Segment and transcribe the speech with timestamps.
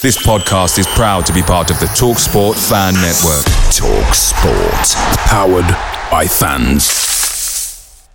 [0.00, 3.44] This podcast is proud to be part of the TalkSport Fan Network.
[3.74, 4.94] TalkSport.
[5.26, 5.66] Powered
[6.08, 8.08] by fans.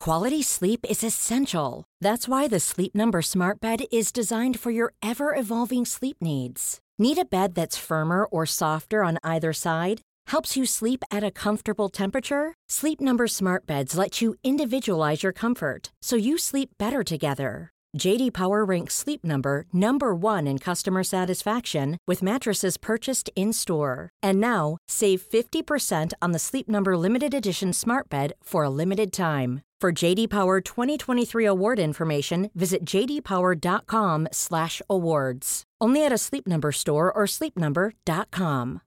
[0.00, 1.84] Quality sleep is essential.
[2.00, 6.80] That's why the Sleep Number Smart Bed is designed for your ever evolving sleep needs.
[6.98, 10.00] Need a bed that's firmer or softer on either side?
[10.28, 12.54] Helps you sleep at a comfortable temperature?
[12.70, 17.70] Sleep Number Smart Beds let you individualize your comfort so you sleep better together.
[17.98, 24.10] JD Power ranks Sleep Number number 1 in customer satisfaction with mattresses purchased in-store.
[24.22, 29.12] And now, save 50% on the Sleep Number limited edition Smart Bed for a limited
[29.12, 29.62] time.
[29.80, 35.62] For JD Power 2023 award information, visit jdpower.com/awards.
[35.80, 38.82] Only at a Sleep Number store or sleepnumber.com.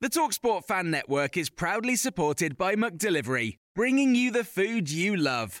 [0.00, 5.60] The Talksport Fan Network is proudly supported by McDelivery, bringing you the food you love.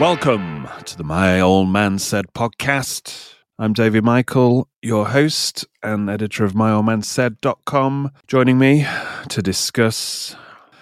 [0.00, 3.32] Welcome to the My Old Man Said podcast.
[3.58, 8.10] I'm David Michael, your host and editor of myoldmansaid.com.
[8.26, 8.86] Joining me
[9.30, 10.36] to discuss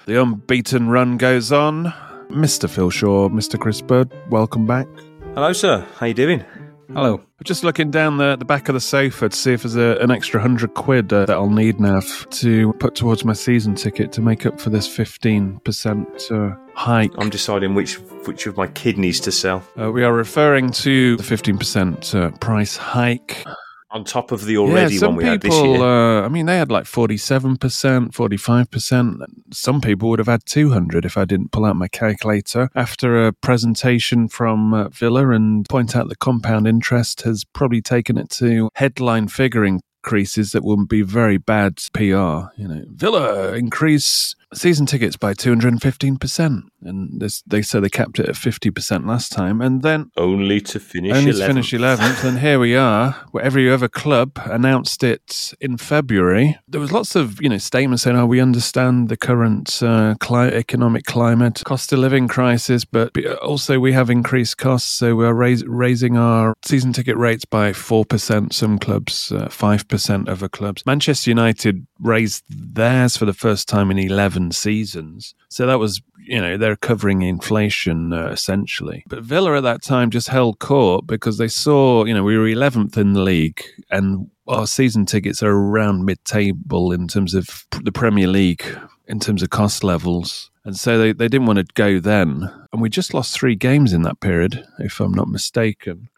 [0.06, 1.94] the unbeaten run goes on,
[2.28, 2.68] Mr.
[2.68, 3.56] Phil Shaw, Mr.
[3.58, 4.12] Chris Bird.
[4.30, 4.88] Welcome back.
[5.34, 5.86] Hello, sir.
[5.96, 6.44] How you doing?
[6.92, 7.20] Hello.
[7.44, 10.10] Just looking down the, the back of the sofa to see if there's a, an
[10.10, 14.10] extra hundred quid uh, that I'll need now f- to put towards my season ticket
[14.12, 17.12] to make up for this 15% uh, hike.
[17.18, 17.94] I'm deciding which
[18.26, 22.76] which of my kidneys to sell Uh, we are referring to the 15% uh, price
[22.76, 23.44] hike.
[23.90, 25.82] on top of the already yeah, some one we had this people, year.
[25.82, 29.24] Uh, I mean, they had like 47%, 45%.
[29.52, 32.68] Some people would have had 200 if I didn't pull out my calculator.
[32.74, 38.18] After a presentation from uh, Villa and point out the compound interest has probably taken
[38.18, 42.50] it to headline figure increases that will be very bad PR.
[42.56, 46.62] You know, Villa increase season tickets by 215%.
[46.82, 49.60] And this, they said they capped it at 50% last time.
[49.60, 51.38] And then only to finish only 11th.
[51.38, 52.24] to finish 11th.
[52.24, 56.58] and here we are, where every other club announced it in February.
[56.68, 60.52] There was lots of, you know, statements saying, oh, we understand the current uh, cli-
[60.52, 64.90] economic climate, cost of living crisis, but also we have increased costs.
[64.92, 70.48] So we're rais- raising our season ticket rates by 4%, some clubs, uh, 5% other
[70.48, 70.84] clubs.
[70.86, 75.34] Manchester United raised theirs for the first time in 11 seasons.
[75.48, 79.04] So that was, you know, they're covering inflation uh, essentially.
[79.06, 82.46] But Villa at that time just held court because they saw, you know, we were
[82.46, 87.66] 11th in the league and our season tickets are around mid table in terms of
[87.82, 88.64] the Premier League,
[89.06, 90.50] in terms of cost levels.
[90.64, 92.50] And so they, they didn't want to go then.
[92.72, 96.08] And we just lost three games in that period, if I'm not mistaken.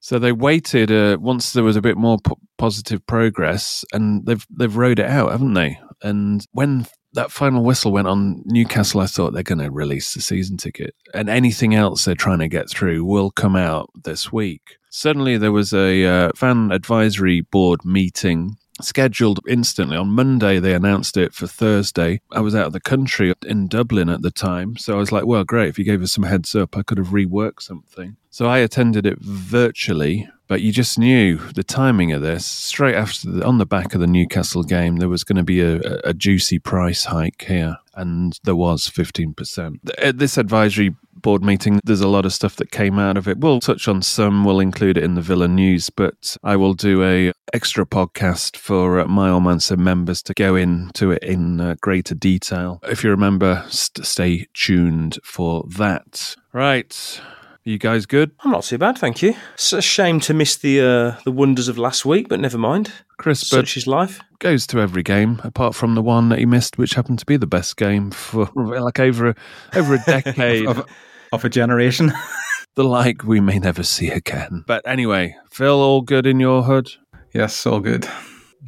[0.00, 4.44] So they waited uh, once there was a bit more po- positive progress, and they've
[4.50, 5.78] they've rode it out, haven't they?
[6.02, 10.20] And when that final whistle went on Newcastle, I thought they're going to release the
[10.20, 14.76] season ticket, and anything else they're trying to get through will come out this week.
[14.90, 20.58] Suddenly, there was a uh, fan advisory board meeting scheduled instantly on Monday.
[20.58, 22.20] They announced it for Thursday.
[22.30, 25.26] I was out of the country in Dublin at the time, so I was like,
[25.26, 25.68] "Well, great!
[25.68, 29.04] If you gave us some heads up, I could have reworked something." So I attended
[29.04, 32.46] it virtually, but you just knew the timing of this.
[32.46, 35.60] Straight after, the, on the back of the Newcastle game, there was going to be
[35.60, 39.78] a, a juicy price hike here, and there was 15%.
[40.02, 43.38] Uh, this advisory board meeting, there's a lot of stuff that came out of it.
[43.38, 47.02] We'll touch on some, we'll include it in the Villa news, but I will do
[47.02, 52.14] a extra podcast for uh, My Man members to go into it in uh, greater
[52.14, 52.80] detail.
[52.84, 56.36] If you remember, st- stay tuned for that.
[56.52, 57.20] Right.
[57.64, 58.32] You guys good?
[58.40, 59.34] I'm not too bad, thank you.
[59.54, 62.92] It's a shame to miss the uh, the wonders of last week, but never mind.
[63.18, 64.20] Chris Bird Such is life.
[64.40, 67.36] goes to every game apart from the one that he missed, which happened to be
[67.36, 69.34] the best game for like over a,
[69.76, 70.66] over a decade.
[70.66, 70.84] of,
[71.32, 72.12] of a generation.
[72.74, 74.64] the like we may never see again.
[74.66, 76.90] But anyway, Phil, all good in your hood?
[77.32, 78.08] yes, all good.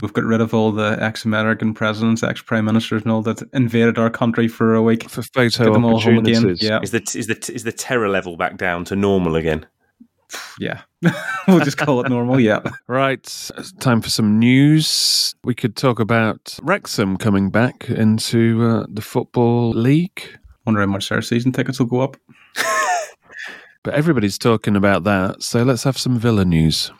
[0.03, 4.11] We've got rid of all the ex-American presidents, ex-prime ministers, and all that invaded our
[4.11, 5.09] country for a week.
[5.09, 6.57] For photo Get them all home again.
[6.61, 9.67] Yeah, Is the is the is the terror level back down to normal again?
[10.59, 10.83] yeah.
[11.49, 12.41] we'll just call it normal.
[12.41, 12.61] Yeah.
[12.89, 15.35] Right, it's time for some news.
[15.45, 20.39] We could talk about Wrexham coming back into uh, the Football League.
[20.67, 22.17] Wonder how much their season tickets will go up.
[23.85, 26.91] But everybody's talking about that, so let's have some Villa news.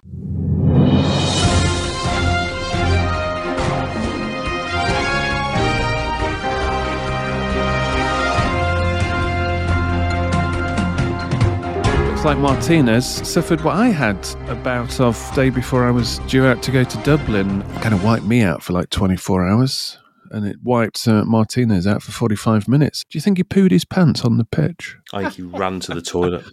[12.25, 14.17] Like Martinez suffered what I had
[14.49, 17.61] a bout of day before I was due out to go to Dublin.
[17.83, 19.99] Kind of wiped me out for like 24 hours,
[20.31, 23.05] and it wiped uh, Martinez out for 45 minutes.
[23.11, 24.97] Do you think he pooed his pants on the pitch?
[25.13, 26.47] I think he ran to the toilet,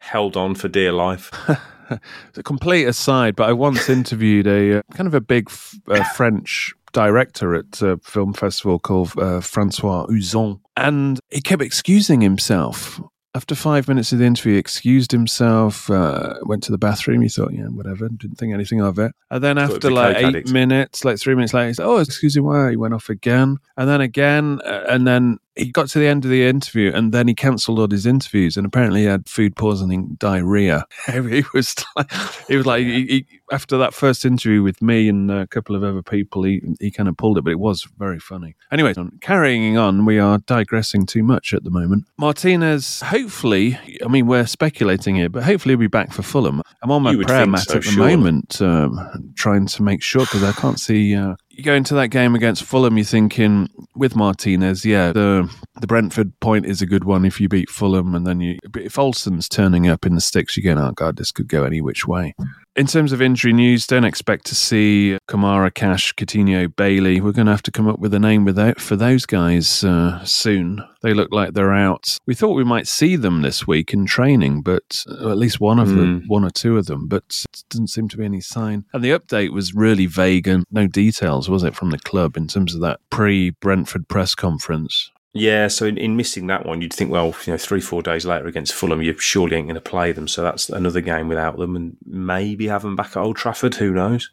[0.00, 1.30] held on for dear life.
[1.88, 5.76] It's a complete aside, but I once interviewed a uh, kind of a big f-
[5.86, 12.22] uh, French director at a film festival called uh, Francois Ozon, and he kept excusing
[12.22, 13.00] himself.
[13.36, 17.20] After five minutes of the interview, he excused himself, uh, went to the bathroom.
[17.20, 19.12] He thought, yeah, whatever, didn't think anything of it.
[19.30, 20.50] And then Thought after like eight addict.
[20.50, 22.70] minutes, like three minutes later, he said, oh, excuse me, why?
[22.70, 23.58] He went off again.
[23.76, 24.62] And then again.
[24.64, 27.78] uh, and then he got to the end of the interview and then he cancelled
[27.78, 30.84] all his interviews and apparently he had food poisoning diarrhea.
[31.26, 32.12] He was like
[32.48, 35.82] he was like he, he, after that first interview with me and a couple of
[35.82, 38.54] other people he, he kind of pulled it but it was very funny.
[38.70, 42.04] Anyway carrying on we are digressing too much at the moment.
[42.18, 46.62] Martinez hopefully i mean we're speculating here but hopefully he'll be back for fulham.
[46.82, 48.16] I'm on my prayer mat so, at the surely.
[48.16, 52.08] moment um, trying to make sure because i can't see uh, you go into that
[52.08, 55.50] game against Fulham, you're thinking with Martinez, yeah, the
[55.80, 58.58] the Brentford point is a good one if you beat Fulham, and then you.
[58.74, 61.80] If Olsen's turning up in the sticks, you're going, oh god, this could go any
[61.80, 62.34] which way.
[62.76, 67.22] In terms of injury news, don't expect to see Kamara, Cash, Coutinho, Bailey.
[67.22, 70.22] We're going to have to come up with a name without for those guys uh,
[70.26, 70.84] soon.
[71.02, 72.04] They look like they're out.
[72.26, 75.78] We thought we might see them this week in training, but uh, at least one
[75.78, 78.84] of them, one or two of them, but it didn't seem to be any sign.
[78.92, 82.46] And the update was really vague and no details, was it, from the club in
[82.46, 85.10] terms of that pre Brentford press conference?
[85.36, 88.24] Yeah, so in, in missing that one, you'd think, well, you know, three, four days
[88.26, 90.26] later against Fulham, you surely ain't going to play them.
[90.28, 93.74] So that's another game without them, and maybe have them back at Old Trafford.
[93.76, 94.30] Who knows?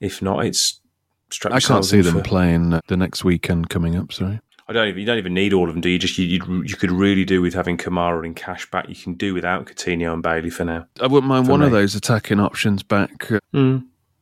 [0.00, 0.80] If not, it's
[1.44, 4.12] I can't see them for- playing the next weekend coming up.
[4.12, 4.40] Sorry.
[4.68, 5.00] I don't even.
[5.00, 5.98] You don't even need all of them, do you?
[5.98, 8.88] Just you, you, you could really do with having Kamara and Cash back.
[8.88, 10.86] You can do without Coutinho and Bailey for now.
[11.00, 13.32] I wouldn't mind one of those attacking options back.
[13.52, 13.78] uh,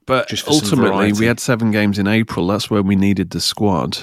[0.07, 2.47] But Just ultimately, we had seven games in April.
[2.47, 3.99] That's where we needed the squad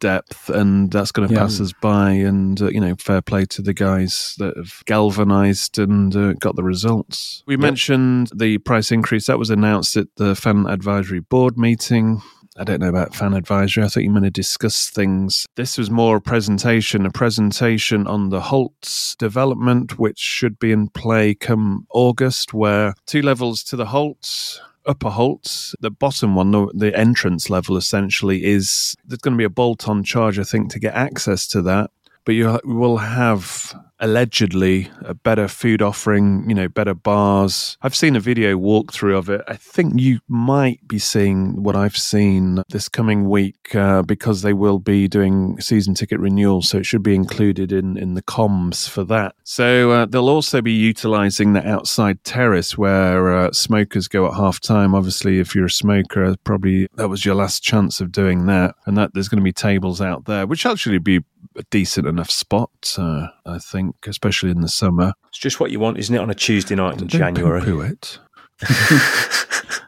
[0.00, 1.40] depth, and that's going to Yeah.
[1.42, 2.10] pass us by.
[2.12, 6.56] And uh, you know, fair play to the guys that have galvanised and uh, got
[6.56, 7.42] the results.
[7.46, 12.22] We mentioned the price increase that was announced at the fan advisory board meeting.
[12.58, 13.84] I don't know about fan advisory.
[13.84, 15.46] I thought you meant to discuss things.
[15.54, 20.88] This was more a presentation, a presentation on the Holte development, which should be in
[20.88, 24.58] play come August, where two levels to the Holte.
[24.86, 29.44] Upper Holte, the bottom one, the, the entrance level essentially is there's going to be
[29.44, 31.90] a bolt on charge, I think, to get access to that.
[32.24, 37.76] But you will have allegedly a better food offering, you know, better bars.
[37.82, 39.42] I've seen a video walkthrough of it.
[39.46, 44.52] I think you might be seeing what I've seen this coming week uh, because they
[44.52, 48.88] will be doing season ticket renewal, so it should be included in in the comms
[48.88, 49.34] for that.
[49.44, 54.60] So uh, they'll also be utilizing the outside terrace where uh, smokers go at half
[54.60, 54.94] time.
[54.94, 58.96] Obviously, if you're a smoker, probably that was your last chance of doing that, and
[58.96, 61.20] that there's going to be tables out there, which actually be
[61.56, 65.12] a decent enough spot, uh, I think, especially in the summer.
[65.28, 66.18] It's just what you want, isn't it?
[66.18, 67.60] On a Tuesday night in Don't January.
[67.60, 68.18] poo-poo it.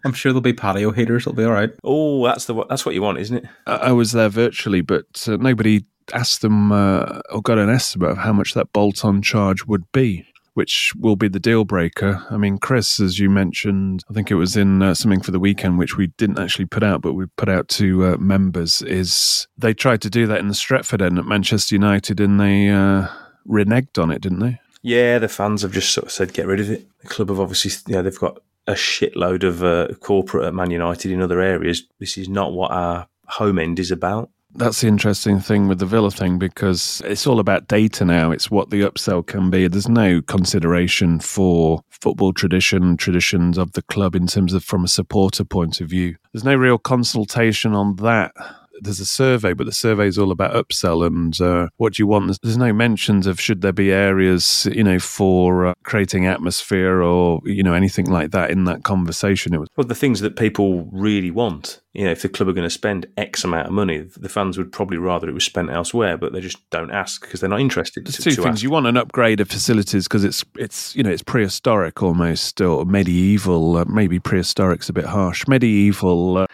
[0.04, 1.22] I'm sure there'll be patio heaters.
[1.22, 1.70] It'll be all right.
[1.84, 3.44] Oh, that's the that's what you want, isn't it?
[3.66, 8.10] I I was there virtually, but uh, nobody asked them uh, or got an estimate
[8.10, 12.24] of how much that bolt on charge would be, which will be the deal breaker.
[12.30, 15.38] I mean, Chris, as you mentioned, I think it was in uh, something for the
[15.38, 19.46] weekend, which we didn't actually put out, but we put out to uh, members, is
[19.56, 23.06] they tried to do that in the Stretford end at Manchester United and they uh,
[23.46, 24.60] reneged on it, didn't they?
[24.82, 26.86] Yeah, the fans have just sort of said get rid of it.
[27.02, 30.70] The club have obviously, you know, they've got a shitload of uh, corporate at Man
[30.70, 31.84] United in other areas.
[31.98, 34.30] This is not what our home end is about.
[34.54, 38.32] That's the interesting thing with the Villa thing because it's all about data now.
[38.32, 39.66] It's what the upsell can be.
[39.66, 44.88] There's no consideration for football tradition, traditions of the club in terms of from a
[44.88, 46.16] supporter point of view.
[46.32, 48.32] There's no real consultation on that.
[48.80, 52.06] There's a survey, but the survey is all about upsell and uh, what do you
[52.06, 52.26] want.
[52.26, 57.02] There's- There's no mentions of should there be areas, you know, for uh, creating atmosphere
[57.02, 59.54] or you know anything like that in that conversation.
[59.54, 62.52] It was Well, the things that people really want, you know, if the club are
[62.52, 65.70] going to spend X amount of money, the fans would probably rather it was spent
[65.70, 68.06] elsewhere, but they just don't ask because they're not interested.
[68.06, 68.54] There's to, two to things.
[68.56, 68.62] ask.
[68.62, 72.84] You want an upgrade of facilities because it's it's you know it's prehistoric almost or
[72.84, 73.76] medieval.
[73.76, 75.46] Uh, maybe prehistoric's a bit harsh.
[75.46, 76.46] Medieval uh,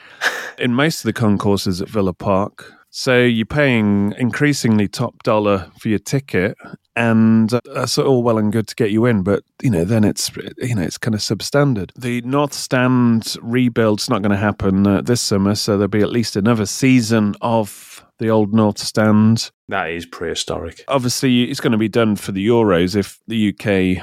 [0.59, 2.73] in most of the concourses at Villa Park.
[2.91, 6.57] So you're paying increasingly top dollar for your ticket,
[6.97, 10.05] and uh, that's all well and good to get you in, but you know then
[10.05, 11.91] it's you know it's kind of substandard.
[11.97, 16.11] The North Stand rebuild's not going to happen uh, this summer, so there'll be at
[16.11, 19.51] least another season of the old North Stand.
[19.69, 20.85] That is prehistoric.
[20.89, 24.03] Obviously, it's going to be done for the Euros if the UK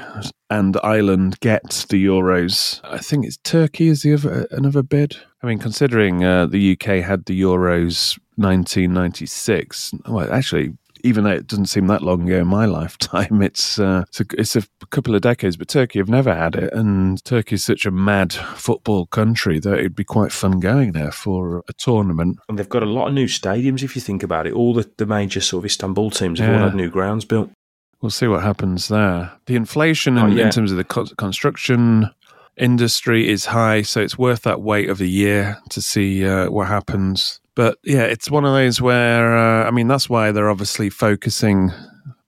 [0.50, 2.80] and Ireland get the Euros.
[2.84, 5.16] I think it's Turkey is the other another bid.
[5.42, 10.76] I mean, considering uh, the UK had the Euros 1996, well, actually.
[11.04, 14.24] Even though it doesn't seem that long ago in my lifetime, it's uh, it's, a,
[14.38, 15.56] it's a couple of decades.
[15.56, 19.96] But Turkey have never had it, and Turkey's such a mad football country that it'd
[19.96, 22.38] be quite fun going there for a tournament.
[22.48, 24.52] And they've got a lot of new stadiums if you think about it.
[24.52, 26.64] All the, the major sort of Istanbul teams have all Yeah.
[26.64, 27.50] had new grounds built.
[28.02, 29.32] We'll see what happens there.
[29.46, 30.44] The inflation Oh, in, yeah.
[30.46, 32.10] in terms of the co- construction
[32.56, 36.68] industry is high, so it's worth that wait of a year to see uh, what
[36.68, 37.40] happens.
[37.56, 41.72] But yeah, it's one of those where uh, I mean that's why they're obviously focusing.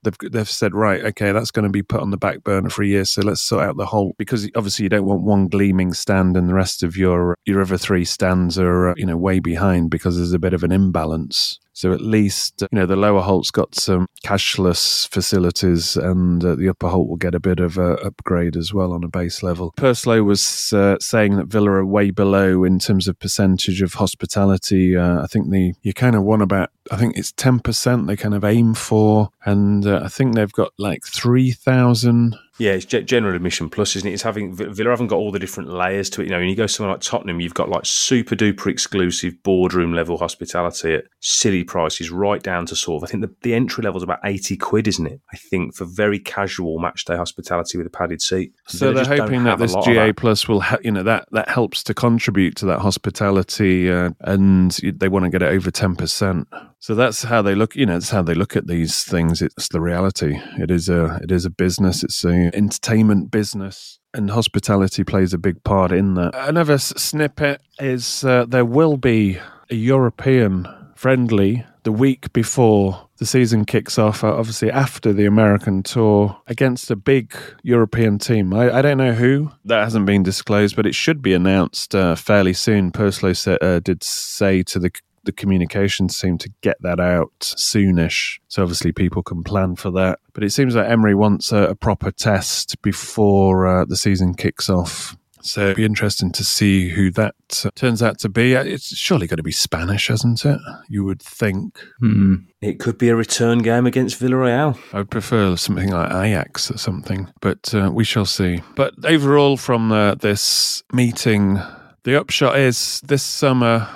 [0.02, 2.82] They've they've said right, okay, that's going to be put on the back burner for
[2.82, 3.04] a year.
[3.04, 6.49] So let's sort out the whole because obviously you don't want one gleaming stand and
[6.49, 10.16] the rest of your your other three stands are uh, you know way behind because
[10.16, 11.61] there's a bit of an imbalance.
[11.78, 16.68] So at least you know the lower Holte's got some cashless facilities, and uh, the
[16.68, 19.75] upper Holte will get a bit of a upgrade as well on a base level.
[19.76, 24.97] Purslow was uh, saying that Villa are way below in terms of percentage of hospitality.
[24.97, 28.16] Uh, I think the you kind of want about I think it's ten percent they
[28.16, 32.84] kind of aim for, and uh, I think they've got like three thousand Yeah, it's
[32.84, 34.12] general admission plus, isn't it?
[34.12, 36.24] It's having Villa haven't got all the different layers to it.
[36.24, 39.92] You know, when you go somewhere like Tottenham, you've got like super duper exclusive boardroom
[39.92, 43.08] level hospitality at silly prices, right down to sort of.
[43.08, 45.20] I think the, the entry level is about eighty quid, isn't it?
[45.32, 48.52] I think for very casual match day hospitality with a padded seat.
[48.66, 50.16] So Villa they're hoping that this GA that.
[50.16, 54.72] Plus will, ha- you know, that that helps to contribute to that hospitality, uh, and
[54.72, 56.48] they want to get it over ten percent.
[56.80, 57.76] So that's how they look.
[57.76, 59.42] You know, it's how they look at these things.
[59.42, 60.40] It's the reality.
[60.58, 62.02] It is a it is a business.
[62.02, 63.98] It's a entertainment business.
[64.14, 66.30] And hospitality plays a big part in that.
[66.34, 69.38] Another s- snippet is uh, there will be
[69.70, 75.82] a European friendly the week before the season kicks off, uh, obviously after the American
[75.82, 78.52] tour, against a big European team.
[78.54, 79.50] I, I don't know who.
[79.64, 82.92] That hasn't been disclosed, but it should be announced uh, fairly soon.
[82.92, 84.90] Purslow uh, did say to the
[85.28, 90.18] the communications team to get that out soonish, so obviously people can plan for that.
[90.32, 94.70] But it seems like Emery wants a, a proper test before uh, the season kicks
[94.70, 95.16] off.
[95.40, 98.56] So it'd be interesting to see who that uh, turns out to be.
[98.56, 100.58] Uh, It's surely going to be Spanish, hasn't it?
[100.88, 101.78] You would think.
[102.00, 102.35] Hmm.
[102.61, 104.76] It could be a return game against Villarreal.
[104.92, 108.62] I would prefer something like Ajax or something, but uh, we shall see.
[108.75, 111.61] But overall, from uh, this meeting,
[112.02, 113.87] the upshot is this summer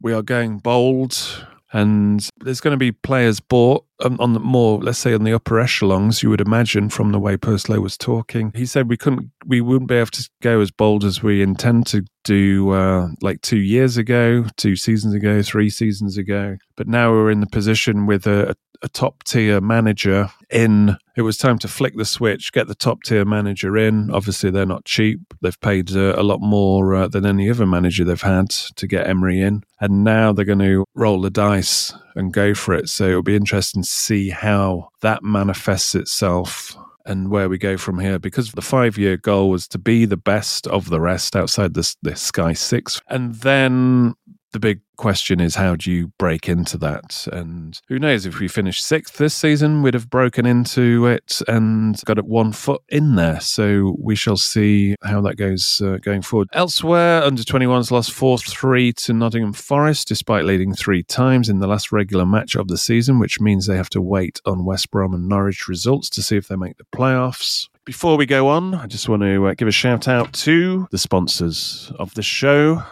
[0.00, 1.46] we are going bold.
[1.72, 5.34] And there's going to be players bought um, on the more, let's say, on the
[5.34, 6.22] upper echelons.
[6.22, 8.52] You would imagine from the way Purslow was talking.
[8.54, 11.86] He said we couldn't, we wouldn't be able to go as bold as we intend
[11.88, 16.56] to do, uh, like two years ago, two seasons ago, three seasons ago.
[16.76, 20.96] But now we're in the position with a, a top tier manager in.
[21.16, 24.10] It was time to flick the switch, get the top tier manager in.
[24.10, 25.20] Obviously, they're not cheap.
[25.40, 29.06] They've paid uh, a lot more uh, than any other manager they've had to get
[29.06, 29.62] Emery in.
[29.80, 32.88] And now they're going to roll the dice and go for it.
[32.88, 38.00] So it'll be interesting to see how that manifests itself and where we go from
[38.00, 41.74] here because the five year goal was to be the best of the rest outside
[41.74, 43.00] this, this Sky Six.
[43.08, 44.14] And then
[44.56, 47.28] the big question is how do you break into that?
[47.30, 52.00] And who knows if we finish sixth this season, we'd have broken into it and
[52.06, 53.38] got it one foot in there.
[53.40, 56.48] So we shall see how that goes uh, going forward.
[56.54, 61.66] Elsewhere, under 21s lost 4 3 to Nottingham Forest, despite leading three times in the
[61.66, 65.12] last regular match of the season, which means they have to wait on West Brom
[65.12, 67.68] and Norwich results to see if they make the playoffs.
[67.84, 70.98] Before we go on, I just want to uh, give a shout out to the
[70.98, 72.82] sponsors of the show.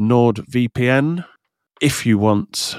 [0.00, 1.26] NordVPN.
[1.82, 2.74] If you want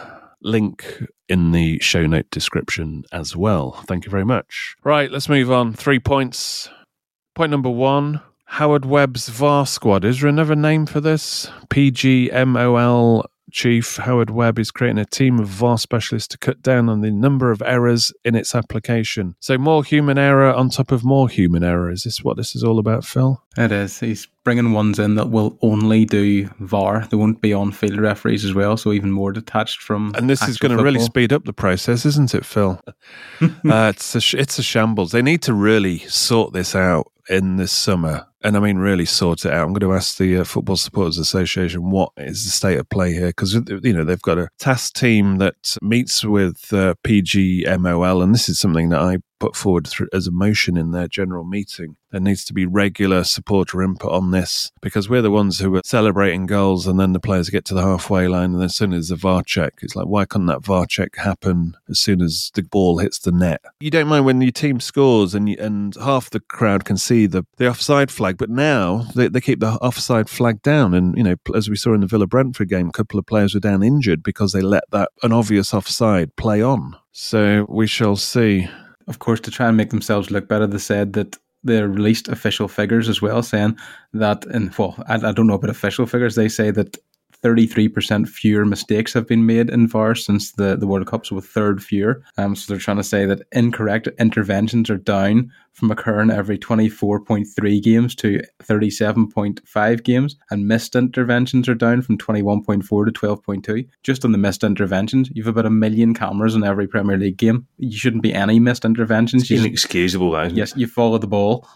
[0.42, 3.72] link in the show note description as well.
[3.86, 4.76] Thank you very much.
[4.84, 5.72] Right let's move on.
[5.72, 6.70] Three points.
[7.34, 10.04] Point number one howard webb's var squad.
[10.04, 11.50] Is there another name for this?
[11.68, 17.00] Pgmol Chief Howard Webb is creating a team of VAR specialists to cut down on
[17.00, 19.34] the number of errors in its application.
[19.40, 21.90] So, more human error on top of more human error.
[21.90, 23.42] Is this what this is all about, Phil?
[23.56, 23.98] It is.
[23.98, 27.06] He's bringing ones in that will only do VAR.
[27.10, 30.12] They won't be on field referees as well, so even more detached from.
[30.14, 32.80] And this is going to really speed up the process, isn't it, Phil?
[33.42, 35.10] uh, it's a sh- it's a shambles.
[35.10, 39.44] They need to really sort this out in this summer, and I mean really sort
[39.44, 39.66] it out.
[39.66, 43.12] I'm going to ask the uh, Football Supporters Association what is the state of play
[43.12, 48.34] here because you know they've got a task team that meets with uh, PGMOL, and
[48.34, 51.96] this is something that I put forward through, as a motion in their general meeting.
[52.10, 55.82] There needs to be regular supporter input on this because we're the ones who are
[55.84, 59.08] celebrating goals and then the players get to the halfway line and as soon as
[59.08, 62.62] the VAR check, it's like, why couldn't that VAR check happen as soon as the
[62.62, 63.60] ball hits the net?
[63.80, 67.26] You don't mind when your team scores and you, and half the crowd can see
[67.26, 70.94] the, the offside flag, but now they, they keep the offside flag down.
[70.94, 73.52] And, you know, as we saw in the Villa Brentford game, a couple of players
[73.52, 76.96] were down injured because they let that an obvious offside play on.
[77.12, 78.68] So we shall see.
[79.08, 82.68] Of course, to try and make themselves look better, they said that they released official
[82.68, 83.76] figures as well, saying
[84.12, 86.34] that, in well, I, I don't know about official figures.
[86.34, 86.96] They say that
[87.42, 91.40] 33% fewer mistakes have been made in VAR since the, the World Cup, so a
[91.40, 92.22] third fewer.
[92.36, 97.82] Um, so they're trying to say that incorrect interventions are down from occurring every 24.3
[97.82, 103.88] games to 37.5 games, and missed interventions are down from 21.4 to 12.2.
[104.02, 107.66] Just on the missed interventions, you've about a million cameras in every Premier League game.
[107.76, 109.48] You shouldn't be any missed interventions.
[109.48, 110.42] You, Inexcusable, though.
[110.44, 111.68] yes, you follow the ball.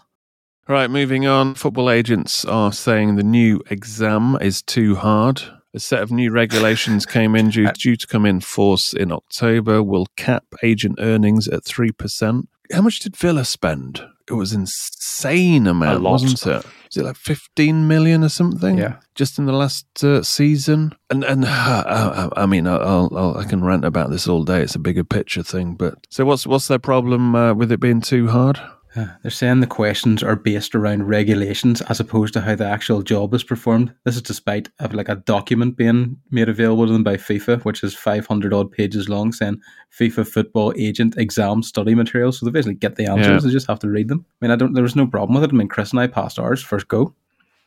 [0.67, 1.55] Right, moving on.
[1.55, 5.41] Football agents are saying the new exam is too hard.
[5.73, 9.83] A set of new regulations came in due, due to come in force in October.
[9.83, 12.47] Will cap agent earnings at three percent.
[12.71, 14.05] How much did Villa spend?
[14.29, 16.65] It was insane amount, wasn't it?
[16.65, 18.77] Was it like fifteen million or something?
[18.77, 18.97] Yeah.
[19.15, 20.95] just in the last uh, season.
[21.09, 24.61] And and uh, I mean, I'll, I'll, I can rant about this all day.
[24.61, 27.99] It's a bigger picture thing, but so what's what's their problem uh, with it being
[27.99, 28.61] too hard?
[28.95, 33.01] Uh, They're saying the questions are based around regulations as opposed to how the actual
[33.01, 33.93] job is performed.
[34.03, 37.83] This is despite uh, like a document being made available to them by FIFA, which
[37.83, 39.59] is 500 odd pages long, saying
[39.97, 42.31] FIFA football agent exam study material.
[42.31, 43.43] So they basically get the answers.
[43.43, 43.47] Yeah.
[43.47, 44.25] They just have to read them.
[44.41, 44.73] I mean, I don't.
[44.73, 45.53] There was no problem with it.
[45.53, 47.15] I mean, Chris and I passed ours first go.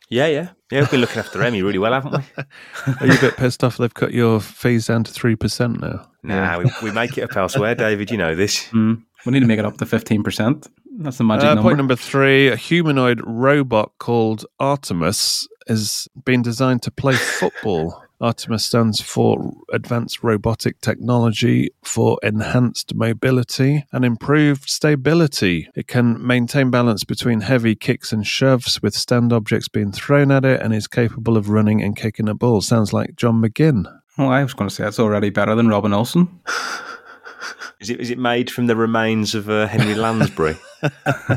[0.09, 0.51] Yeah, yeah.
[0.71, 2.45] Yeah, we've been looking after Emmy really well, haven't we?
[3.01, 6.09] Are you a bit pissed off they've cut your fees down to three percent now?
[6.23, 8.13] Nah, we, we make it up elsewhere, David.
[8.13, 8.69] You know this.
[8.69, 9.03] Mm.
[9.27, 10.69] We need to make it up to 15%.
[10.99, 11.63] That's the magic Uh, number.
[11.63, 18.03] point number three: a humanoid robot called Artemis has been designed to play football.
[18.21, 25.69] Artemis stands for Advanced Robotic Technology for Enhanced Mobility and Improved Stability.
[25.75, 30.47] It can maintain balance between heavy kicks and shoves with stand objects being thrown at
[30.47, 32.63] it and is capable of running and kicking a ball.
[32.63, 33.85] Sounds like John McGinn.
[34.17, 36.41] oh, I was going to say it's already better than Robin Olsen.
[37.81, 40.57] Is it is it made from the remains of uh, Henry Lansbury?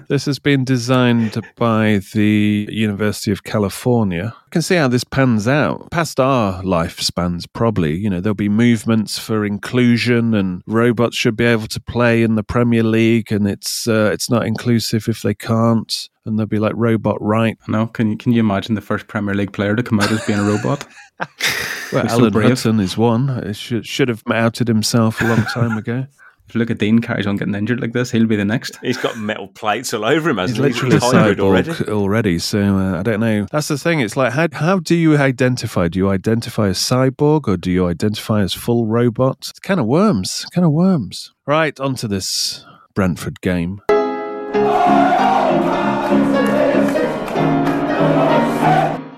[0.09, 4.33] This has been designed by the University of California.
[4.35, 5.89] I can see how this pans out.
[5.91, 11.45] Past our lifespans, probably, you know, there'll be movements for inclusion and robots should be
[11.45, 15.33] able to play in the Premier League and it's uh, it's not inclusive if they
[15.33, 16.09] can't.
[16.25, 17.57] And there'll be like robot right.
[17.67, 20.23] No, can you can you imagine the first Premier League player to come out as
[20.25, 20.85] being a robot?
[21.91, 22.49] Well, We're Alan brave.
[22.49, 23.30] Hudson is one.
[23.30, 26.06] It should, should have outed himself a long time ago.
[26.47, 28.78] If Lucas Digne carries on getting injured like this, he'll be the next.
[28.82, 30.73] He's got metal plates all over him, He's hasn't he?
[30.73, 32.39] literally a hybrid cyborg already.
[32.39, 33.45] so uh, I don't know.
[33.52, 33.99] That's the thing.
[33.99, 35.88] It's like, how, how do you identify?
[35.89, 39.38] Do you identify as cyborg or do you identify as full robot?
[39.49, 41.32] It's kind of worms, kind of worms.
[41.45, 43.82] Right, onto this Brentford game.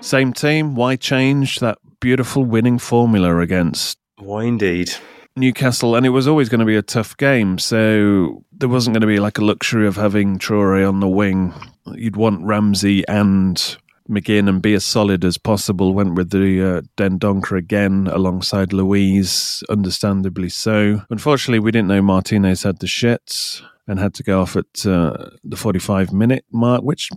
[0.02, 0.76] Same team.
[0.76, 4.92] Why change that beautiful winning formula against Why indeed?
[5.38, 7.58] Newcastle, and it was always going to be a tough game.
[7.58, 11.54] So there wasn't going to be like a luxury of having Traore on the wing.
[11.94, 13.56] You'd want Ramsey and
[14.10, 15.94] McGinn and be as solid as possible.
[15.94, 21.02] Went with the uh, Dendoncker again alongside Luiz, understandably so.
[21.10, 25.30] Unfortunately, we didn't know Martinez had the shits and had to go off at uh,
[25.46, 27.10] the 45 minute mark, which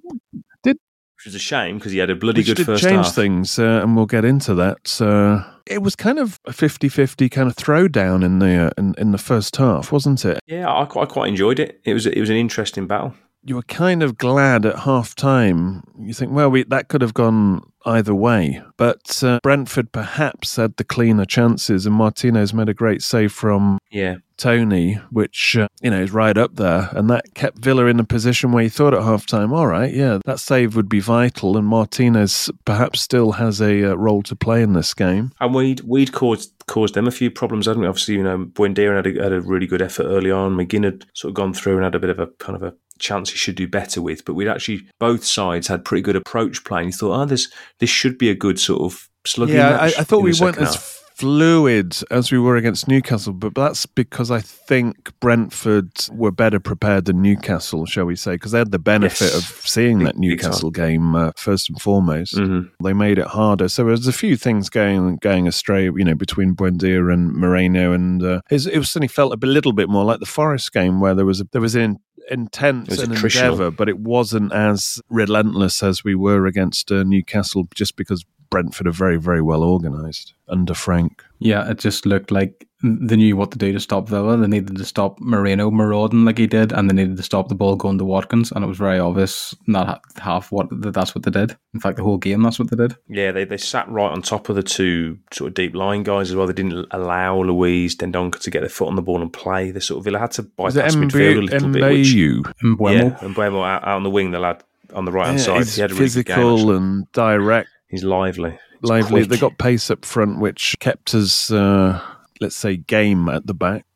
[1.24, 3.14] Which was a shame because he had a bloody which good did first change half.
[3.14, 5.00] things, uh, and we'll get into that.
[5.00, 9.12] Uh, it was kind of a 50-50 kind of throwdown in the uh, in, in
[9.12, 10.38] the first half, wasn't it?
[10.46, 11.80] Yeah, I, quite- I quite enjoyed it.
[11.84, 13.14] It was it was an interesting battle.
[13.46, 15.82] You were kind of glad at half time.
[15.98, 18.62] You think, well, we, that could have gone either way.
[18.78, 23.78] But uh, Brentford perhaps had the cleaner chances, and Martinez made a great save from
[23.90, 28.00] Yeah, Toney, which uh, you know is right up there, and that kept Villa in
[28.00, 31.00] a position where you thought at half time, all right, yeah, that save would be
[31.00, 35.32] vital, and Martinez perhaps still has a uh, role to play in this game.
[35.40, 37.88] and we'd we'd caused caused them a few problems, hadn't we?
[37.88, 40.56] Obviously, you know, Buendia had a, had a really good effort early on.
[40.56, 42.74] McGinn had sort of gone through and had a bit of a kind of a
[42.98, 44.24] chance he should do better with.
[44.24, 46.80] But we'd actually both sides had pretty good approach play.
[46.80, 49.86] And you thought, oh, this this should be a good sort of slugging yeah, I,
[49.86, 49.98] match.
[49.98, 51.03] I thought we weren't second as half.
[51.14, 57.04] Fluid as we were against Newcastle, but that's because I think Brentford were better prepared
[57.04, 59.36] than Newcastle, shall we say, because they had the benefit Yes.
[59.36, 62.34] of seeing that Newcastle game uh, first and foremost.
[62.34, 62.70] Mhm.
[62.82, 66.14] They made it harder, so there was a few things going going astray, you know,
[66.16, 70.04] between Buendia and Moreno, and uh, it, it was suddenly felt a little bit more
[70.04, 71.98] like the Forest game where there was a, there was an
[72.30, 77.96] intense and endeavour, but it wasn't as relentless as we were against uh, Newcastle, just
[77.96, 78.24] because
[78.54, 81.24] Brentford are very, very well organised under Frank.
[81.40, 84.36] Yeah, it just looked like they knew what to do to stop Villa.
[84.36, 87.56] They needed to stop Moreno marauding like he did, and they needed to stop the
[87.56, 88.52] ball going to Watkins.
[88.52, 91.56] And it was very obvious, not half what that that's what they did.
[91.72, 92.94] In fact, the whole game that's what they did.
[93.08, 96.30] Yeah, they, they sat right on top of the two sort of deep line guys
[96.30, 96.46] as well.
[96.46, 99.72] They didn't allow Luiz Dendoncker to get their foot on the ball and play.
[99.72, 101.82] They sort of Villa had to Was it bypass midfield a little bit.
[101.82, 102.42] Which, Mbayu?
[102.62, 102.92] Mbeumo.
[102.92, 104.62] yeah, and Buemo out, out on the wing, the lad
[104.94, 105.56] on the right hand Yeah, side.
[105.58, 107.68] he's He had a really good game, physical and direct.
[107.94, 108.58] He's lively.
[108.80, 109.20] He's lively.
[109.20, 109.28] quick.
[109.28, 112.00] They got pace up front, which kept us, uh,
[112.40, 113.86] let's say, game at the back.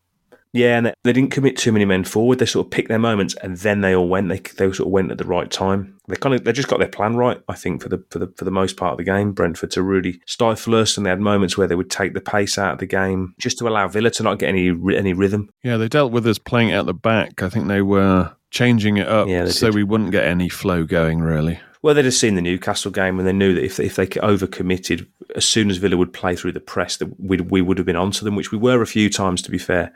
[0.52, 2.38] Yeah, and they, they didn't commit too many men forward.
[2.38, 4.28] They sort of picked their moments, and then they all went.
[4.28, 5.98] They they sort of went at the right time.
[6.06, 7.40] They kind of they just got their plan right.
[7.48, 9.82] I think for the for the for the most part of the game, Brentford to
[9.82, 12.78] really stifle us, and they had moments where they would take the pace out of
[12.78, 15.50] the game just to allow Villa to not get any any rhythm.
[15.64, 17.42] Yeah, they dealt with us playing out the back.
[17.42, 19.74] I think they were changing it up Yeah, so did.
[19.74, 21.61] we wouldn't get any flow going, really.
[21.82, 24.06] Well, they'd have seen the Newcastle game, and they knew that if they, if they
[24.06, 27.86] overcommitted, as soon as Villa would play through the press, that we we would have
[27.86, 29.92] been onto them, which we were a few times, to be fair.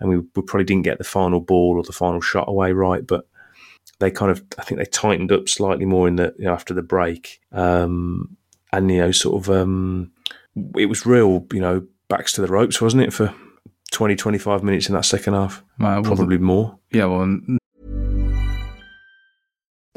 [0.00, 3.04] And we, we probably didn't get the final ball or the final shot away right,
[3.06, 3.26] but
[3.98, 6.72] they kind of, I think they tightened up slightly more in the you know, after
[6.72, 8.36] the break, um,
[8.72, 10.12] and you know, sort of, um,
[10.76, 13.34] it was real, you know, backs to the ropes, wasn't it, for
[13.90, 16.78] 20, 25 minutes in that second half, Uh, well, probably more.
[16.92, 17.22] Yeah, well,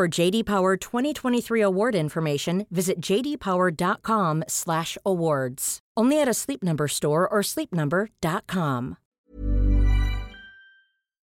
[0.00, 5.80] For JD Power 2023 award information, visit jdpower.com/awards.
[5.94, 8.96] Only at a Sleep Number store or sleepnumber.com.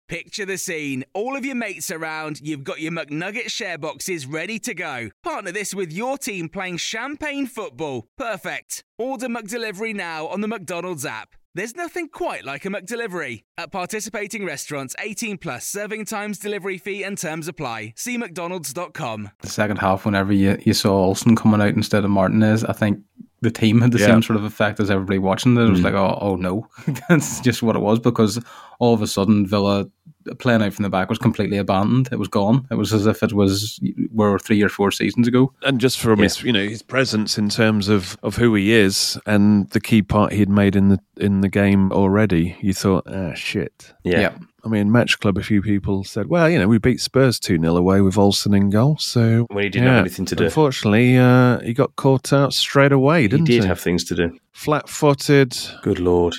[0.10, 1.06] Picture the scene.
[1.14, 5.12] All of your mates around, you've got your McNugget share boxes ready to go.
[5.24, 8.10] Partner this with your team playing champagne football.
[8.18, 8.84] Perfect.
[8.98, 11.36] Order McDelivery now on the McDonald's app.
[11.58, 13.42] There's nothing quite like a McDelivery.
[13.58, 17.96] At participating restaurants, 18 plus serving times, delivery fee, and terms apply.
[17.96, 19.32] See McDonald's.com.
[19.42, 23.00] The second half, whenever you, you saw Olsen coming out instead of Martinez, I think
[23.42, 24.06] the team had the Yeah.
[24.06, 25.62] same sort of effect as everybody watching it.
[25.62, 25.86] It was hmm.
[25.86, 26.68] like, oh, oh no,
[27.10, 28.40] that's just what it was because
[28.78, 29.88] all of a sudden Villa
[30.36, 32.10] playing out from the back was completely abandoned.
[32.12, 32.68] It was gone.
[32.72, 33.80] It was as if it was
[34.12, 35.54] were three or four seasons ago.
[35.64, 39.20] and just from his you know his presence in terms of of who he is
[39.26, 43.34] and the key part he'd made in the in the game already you thought ah
[43.34, 44.34] shit Yeah.
[44.66, 47.58] I mean, Match Club, a few people said, well, you know, we beat Spurs 2
[47.58, 48.98] 0 away with Olsen in goal.
[48.98, 49.46] So.
[49.50, 50.46] When he didn't have anything to do.
[50.46, 53.54] Unfortunately, uh, he got caught out straight away, didn't he?
[53.54, 53.60] he?
[53.62, 54.38] did have things to do.
[54.52, 56.36] Flat footed, Good lord.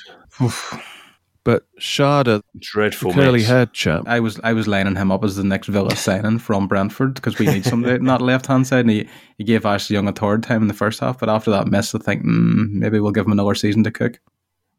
[1.48, 4.02] But Schade, Dreadful curly haired chap.
[4.06, 7.38] I was I was lining him up as the next Villa signing from Brentford because
[7.38, 8.80] we need somebody on that left hand side.
[8.80, 9.08] And he,
[9.38, 11.94] he gave Ashley Young a third time in the first half, but after that miss,
[11.94, 14.20] I think mm, maybe we'll give him another season to cook.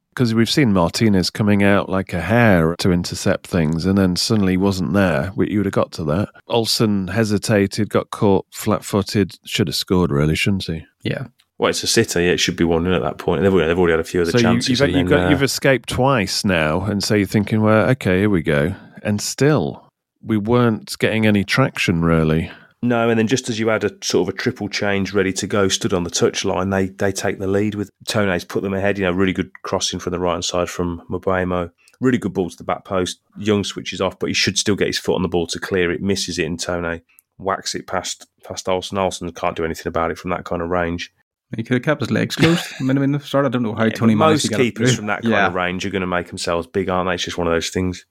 [0.09, 4.53] Because we've seen Martinez coming out like a hare to intercept things, and then suddenly
[4.53, 5.33] he wasn't there.
[5.35, 6.29] You would have got to that.
[6.49, 9.39] Olsen hesitated, got caught flat footed.
[9.43, 10.85] Should have scored, really, shouldn't he?
[11.01, 11.29] Yeah,
[11.59, 12.21] Well, it's a sitter.
[12.21, 13.43] Yeah, it should be one in at that point.
[13.43, 14.79] They've, they've already had a few other So chances.
[14.79, 18.29] you've, and you've, uh, you've escaped twice now, and so you're thinking, well, okay, here
[18.29, 18.73] we go.
[19.03, 19.85] And still,
[20.23, 22.49] we weren't getting any traction, really.
[22.81, 25.47] No, and then just as you had a sort of a triple change ready to
[25.47, 28.97] go, stood on the touchline, they they take the lead with Tone's put them ahead.
[28.97, 31.71] You know, really good crossing from the right hand side from Mbeumo.
[31.99, 33.19] Really good ball to the back post.
[33.37, 35.91] Young switches off, but he should still get his foot on the ball to clear
[35.91, 36.01] it.
[36.01, 37.01] Misses it, and Tone
[37.37, 38.97] whacks it past past Olsen.
[38.97, 41.11] Olsen can't do anything about it from that kind of range.
[41.55, 42.63] He could have kept his legs closed.
[42.79, 43.45] I mean, I mean, the start.
[43.45, 45.31] I don't know how Yeah, Toney but managed to most get keepers from that kind
[45.33, 45.47] yeah.
[45.47, 47.15] of range are going to make themselves big, aren't they?
[47.15, 48.05] It's just one of those things.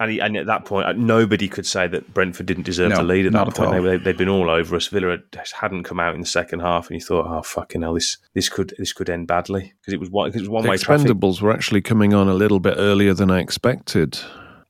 [0.00, 2.96] And, he, and at that point, uh, nobody could say that Brentford didn't deserve No,
[2.96, 3.58] the lead at that point.
[3.68, 3.72] all.
[3.72, 4.88] They, were- they'd been all over us.
[4.88, 5.22] Villa had,
[5.60, 8.48] hadn't come out in the second half, and you thought, "Oh fucking hell, this this
[8.48, 11.06] could this could end badly," because it was one, 'cause it was one way traffic.
[11.06, 14.18] Expendables were actually coming on a little bit earlier than I expected.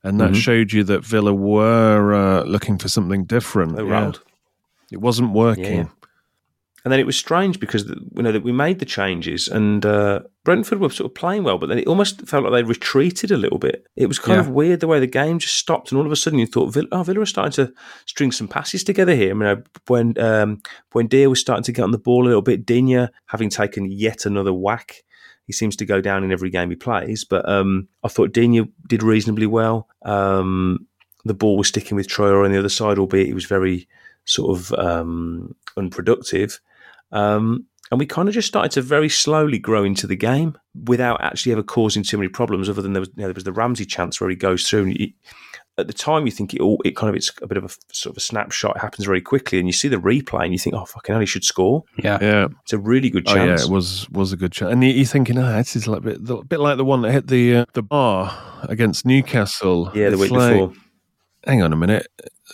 [0.03, 0.35] And that Mhm.
[0.35, 3.77] showed you that Villa were uh, looking for something different.
[3.77, 3.89] They Yeah.
[3.91, 4.21] rattled.
[4.91, 5.77] It wasn't working.
[5.77, 6.02] Yeah.
[6.85, 10.19] And then it was strange because you know that we made the changes and uh,
[10.43, 13.37] Brentford were sort of playing well, but then it almost felt like they retreated a
[13.37, 13.85] little bit.
[13.95, 14.41] It was kind Yeah.
[14.41, 16.73] of weird the way the game just stopped, and all of a sudden you thought,
[16.73, 17.73] Villa, "Oh, Villa are starting to
[18.05, 21.83] string some passes together here." I mean, when um, when Deer was starting to get
[21.83, 25.03] on the ball a little bit, Digne having taken yet another whack.
[25.45, 28.67] He seems to go down in every game he plays, but um, I thought Digne
[28.87, 29.87] did reasonably well.
[30.03, 30.85] Um,
[31.25, 33.87] the ball was sticking with Traore on the other side, albeit he was very
[34.25, 36.59] sort of um, unproductive.
[37.13, 41.21] Um, and we kind of just started to very slowly grow into the game without
[41.21, 42.67] actually ever causing too many problems.
[42.67, 44.83] Other than there was, you know, there was the Ramsey chance where he goes through,
[44.85, 45.07] and you,
[45.77, 47.69] at the time you think it all, it kind of it's a bit of a
[47.93, 48.77] sort of a snapshot.
[48.77, 51.19] It happens very quickly, and you see the replay, and you think, oh fucking hell,
[51.19, 51.83] he should score.
[52.03, 52.47] yeah, Yeah.
[52.63, 53.65] It's a really good Oh yeah, chance.
[53.65, 54.71] it was was a good chance.
[54.73, 57.01] And you- you're thinking, ah, this is like a bit, a bit like the one
[57.03, 59.91] that hit the uh, the bar against Newcastle.
[59.93, 60.73] yeah, the It's week like, before.
[61.45, 62.07] Hang on a minute.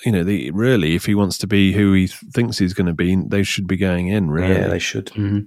[0.06, 2.94] You know, the really, if he wants to be who he thinks he's going to
[2.94, 4.30] be, they should be going in.
[4.32, 5.10] Really, Yeah, they should.
[5.10, 5.40] hmm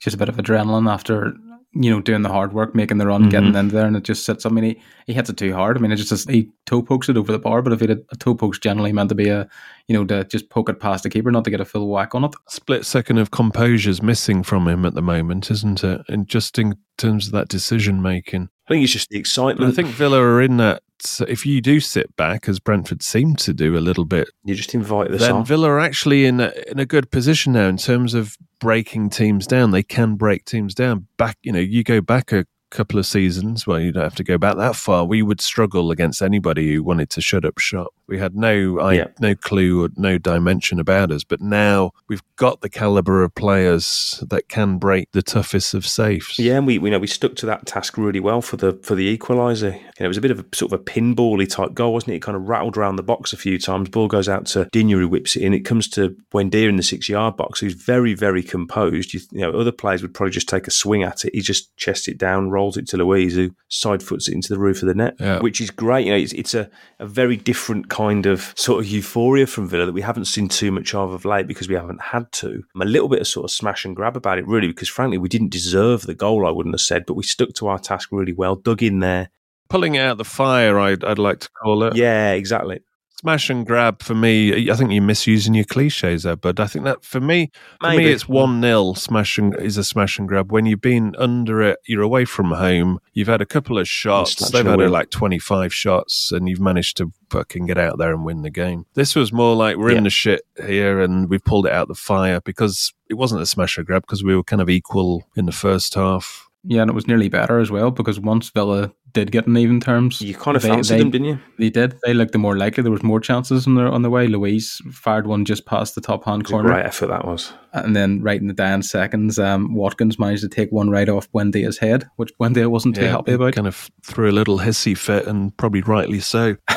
[0.00, 1.34] just a bit of adrenaline after
[1.72, 3.30] you know doing the hard work, making the run, Mm-hmm.
[3.30, 4.46] getting in there, and it just sits.
[4.46, 5.76] I mean, he, he hits it too hard.
[5.76, 8.04] I mean, it just he toe pokes it over the bar, but if he had
[8.12, 9.48] a toe poke's generally meant to be a
[9.88, 12.14] you know to just poke it past the keeper, not to get a full whack
[12.14, 12.34] on it.
[12.48, 16.00] split second of composure's missing from him at the moment, isn't it?
[16.08, 18.48] And just in terms of that decision making.
[18.68, 19.72] I think it's just the But excitement.
[19.72, 20.82] I think Villa are in that.
[21.00, 24.54] So if you do sit back, as Brentford seem to do a little bit, you
[24.54, 25.44] just invite this then on.
[25.44, 29.46] Villa are actually in a, in a good position now in terms of breaking teams
[29.46, 29.70] down.
[29.70, 31.06] They can break teams down.
[31.16, 33.66] Back, you know, you go back a couple of seasons.
[33.66, 35.04] Well, you don't have to go back that far.
[35.04, 37.92] We would struggle against anybody who wanted to shut up shop.
[38.08, 39.06] We had no, I, Yeah.
[39.20, 41.24] no clue or no dimension about us.
[41.24, 46.38] But now we've got the caliber of players that can break the toughest of safes.
[46.38, 48.94] Yeah, and we we know we stuck to that task really well for the for
[48.94, 49.74] the equaliser.
[49.74, 52.12] You know, it was a bit of a sort of a pinbally type goal, wasn't
[52.12, 52.16] it?
[52.16, 53.88] It kind of rattled around the box a few times.
[53.88, 55.52] Ball goes out to Digne who whips it in.
[55.52, 59.12] It comes to Buendia in the six yard box, who's very very composed.
[59.14, 61.34] You, you know, other players would probably just take a swing at it.
[61.34, 64.58] He just chests it down, rolls it to Luiz, who side foots it into the
[64.58, 65.40] roof of the net, Yeah.
[65.40, 66.06] which is great.
[66.06, 69.84] You know, it's, it's a, a very different kind of sort of euphoria from Villa
[69.84, 72.62] that we haven't seen too much of of late because we haven't had to.
[72.74, 75.18] I'm A little bit of sort of smash and grab about it, really, because frankly,
[75.18, 78.10] we didn't deserve the goal, I wouldn't have said, but we stuck to our task
[78.12, 79.30] really well, dug in there.
[79.68, 81.96] Pulling out the fire, I'd, I'd like to call it.
[81.96, 82.80] Yeah, exactly.
[83.20, 84.70] Smash and grab for me.
[84.70, 87.50] I think you're misusing your cliches there, but I think that for me,
[87.80, 90.52] for me, it's one 0 Smash and is a smash and grab.
[90.52, 93.00] When you've been under it, you're away from home.
[93.14, 94.50] You've had a couple of shots.
[94.50, 98.42] They've had like 25 shots, and you've managed to fucking get out there and win
[98.42, 98.86] the game.
[98.94, 99.98] This was more like we're Yeah.
[99.98, 103.46] in the shit here, and we pulled it out the fire because it wasn't a
[103.46, 106.44] smash and grab because we were kind of equal in the first half.
[106.64, 109.80] Yeah, and it was nearly better as well because once Villa did get an even
[109.80, 111.38] terms, You kind of they- fancied they- them, didn't you?
[111.58, 111.94] They did.
[112.04, 112.82] They looked the more likely.
[112.82, 114.26] There was more chances on their on the way.
[114.26, 117.24] Luiz fired one just past the top hand It was a corner, great effort that
[117.26, 117.52] was.
[117.72, 121.30] and then right in the dying seconds, um, Watkins managed to take one right off
[121.32, 123.54] Buendia's head, which Buendia wasn't too happy about.
[123.54, 126.56] Kind of threw a little hissy fit, and probably rightly so.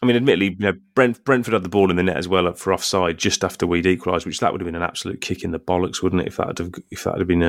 [0.00, 2.52] I mean, admittedly, you know, Brent, Brentford had the ball in the net as well
[2.52, 5.50] for offside just after we'd equalised, which that would have been an absolute kick in
[5.50, 6.28] the bollocks, wouldn't it?
[6.28, 7.42] If that had have, if that had been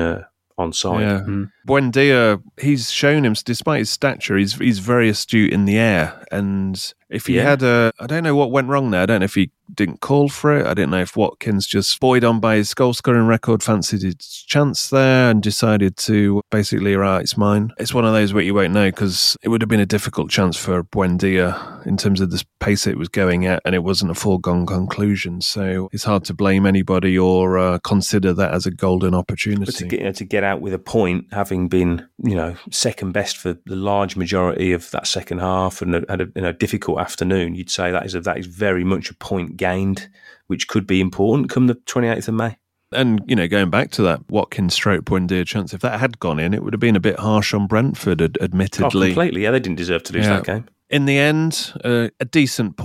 [0.60, 1.00] uh, onside.
[1.00, 1.20] Yeah.
[1.26, 1.50] Mhm.
[1.66, 6.24] Buendia, he's shown him, despite his stature, he's he's very astute in the air.
[6.30, 7.42] And if he Yeah.
[7.50, 9.02] had a, I don't know what went wrong there.
[9.02, 10.66] I don't know if he didn't call for it.
[10.66, 14.16] I didn't know if Watkins just buoyed on by his goal scoring record, fancied his
[14.16, 17.72] chance there, and decided to basically, right, it's mine.
[17.78, 20.30] It's one of those where you won't know because it would have been a difficult
[20.30, 24.10] chance for Buendia in terms of the pace it was going at, and it wasn't
[24.10, 25.40] a foregone conclusion.
[25.40, 29.72] So it's hard to blame anybody or uh, consider that as a golden opportunity.
[29.72, 33.12] To get, you know, to get out with a point, having been you know second
[33.12, 36.98] best for the large majority of that second half and had a you know, difficult
[36.98, 40.08] afternoon, you'd say that is a, that is very much a point gained,
[40.48, 42.56] which could be important come the twenty eighth of May.
[42.92, 46.40] And, you know, going back to that Watkins stroke Buendia chance, if that had gone
[46.40, 49.10] in, it would have been a bit harsh on Brentford, ad- Oh, admittedly.
[49.10, 49.44] completely.
[49.44, 50.36] Yeah, they didn't deserve to lose Yeah.
[50.40, 50.64] that game.
[50.88, 52.76] in the end, uh, a decent.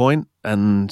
[0.44, 0.92] And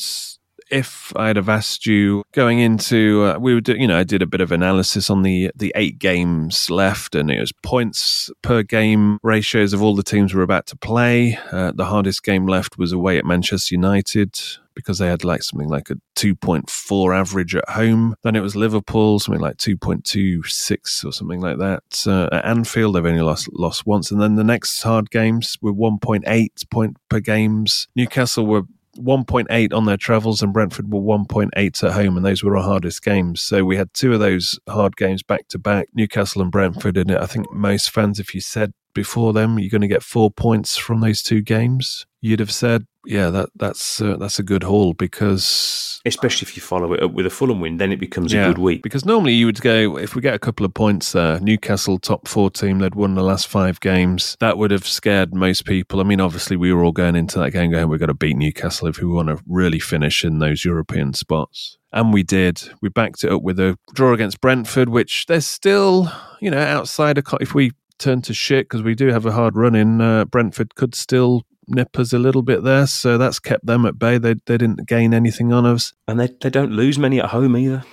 [0.73, 4.23] if I'd have asked you going into, uh, we would, do, you know, I did
[4.23, 8.63] a bit of analysis on the the eight games left, and it was points per
[8.63, 11.37] game ratios of all the teams we're about to play.
[11.51, 14.39] Uh, the hardest game left was away at Manchester United.
[14.75, 18.15] Because they had like something like a 2.4 average at home.
[18.23, 21.83] Then it was Liverpool, something like 2.26 or something like that.
[22.07, 24.09] Uh, at Anfield, they've only lost lost once.
[24.09, 27.87] And then the next hard games were 1.8 point per games.
[27.95, 28.63] Newcastle were
[28.97, 33.03] 1.8 on their travels and Brentford were 1.8 at home, and those were our hardest
[33.03, 33.41] games.
[33.41, 36.97] So we had two of those hard games back to back, Newcastle and Brentford.
[36.97, 40.03] And it I think most fans, if you said before them you're going to get
[40.03, 44.43] four points from those two games, you'd have said, yeah, that that's uh, that's a
[44.43, 47.99] good haul because Especially if you follow it up with a Fulham win, then it
[47.99, 48.81] becomes a good week.
[48.81, 52.27] Because normally you would go, if we get a couple of points there, Newcastle top
[52.27, 54.35] four team, they'd won the last five games.
[54.41, 56.01] That would have scared most people.
[56.01, 58.35] I mean, obviously we were all going into that game going, we've got to beat
[58.35, 61.77] Newcastle if we want to really finish in those European spots.
[61.93, 62.61] And we did.
[62.81, 67.17] We backed it up with a draw against Brentford, which they're still, you know, outside
[67.17, 70.25] of, if we turn to shit, because we do have a hard run in, uh,
[70.25, 72.87] Brentford could still nip us a little bit there.
[72.87, 74.17] So that's kept them at bay.
[74.17, 75.93] They, they didn't gain anything on us.
[76.07, 77.83] And they, they don't lose many at home either.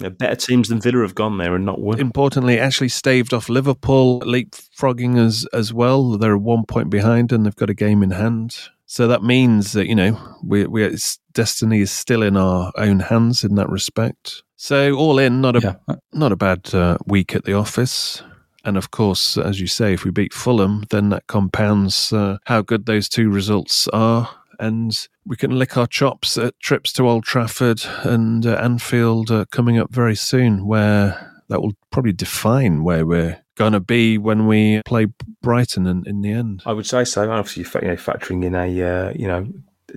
[0.00, 2.00] Know, better teams than Villa have gone there and not won.
[2.00, 6.16] importantly, actually staved off Liverpool, leapfrogging us as well.
[6.16, 8.56] They're one point behind and they've got a game in hand.
[8.86, 13.00] So that means that, you know, we, we, it's, destiny is still in our own
[13.00, 14.42] hands in that respect.
[14.56, 15.96] So all in, not a, Yeah.
[16.14, 18.22] not a bad uh, week at the office.
[18.64, 22.62] And of course, as you say, if we beat Fulham, then that compounds uh, how
[22.62, 24.30] good those two results are.
[24.58, 29.46] And we can lick our chops at trips to Old Trafford and uh, Anfield uh,
[29.50, 34.46] coming up very soon, where that will probably define where we're going to be when
[34.46, 35.06] we play
[35.42, 36.62] Brighton in, in the end.
[36.66, 37.30] I would say so.
[37.30, 39.48] Obviously, you know, factoring in a uh, you know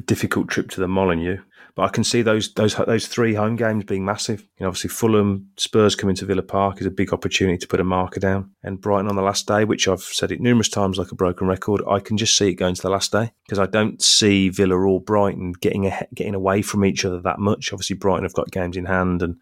[0.05, 1.39] difficult trip to the Molineux,
[1.75, 4.41] but I can see those those those three home games being massive.
[4.41, 7.79] You know, obviously Fulham, Spurs coming to Villa Park is a big opportunity to put
[7.79, 10.97] a marker down, and Brighton on the last day, which I've said it numerous times
[10.97, 11.81] like a broken record.
[11.89, 14.75] I can just see it going to the last day because I don't see Villa
[14.75, 17.73] or Brighton getting a, getting away from each other that much.
[17.73, 19.37] Obviously, Brighton have got games in hand, and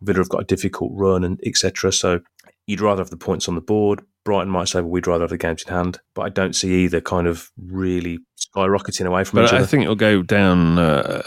[0.00, 1.92] Villa have got a difficult run, and etc.
[1.92, 2.20] So
[2.66, 4.02] you'd rather have the points on the board.
[4.24, 6.84] Brighton might say, well, we'd rather have the games in hand, but I don't see
[6.84, 8.18] either kind of really
[8.56, 9.66] skyrocketing away from But each I other.
[9.66, 11.22] think it'll go down uh,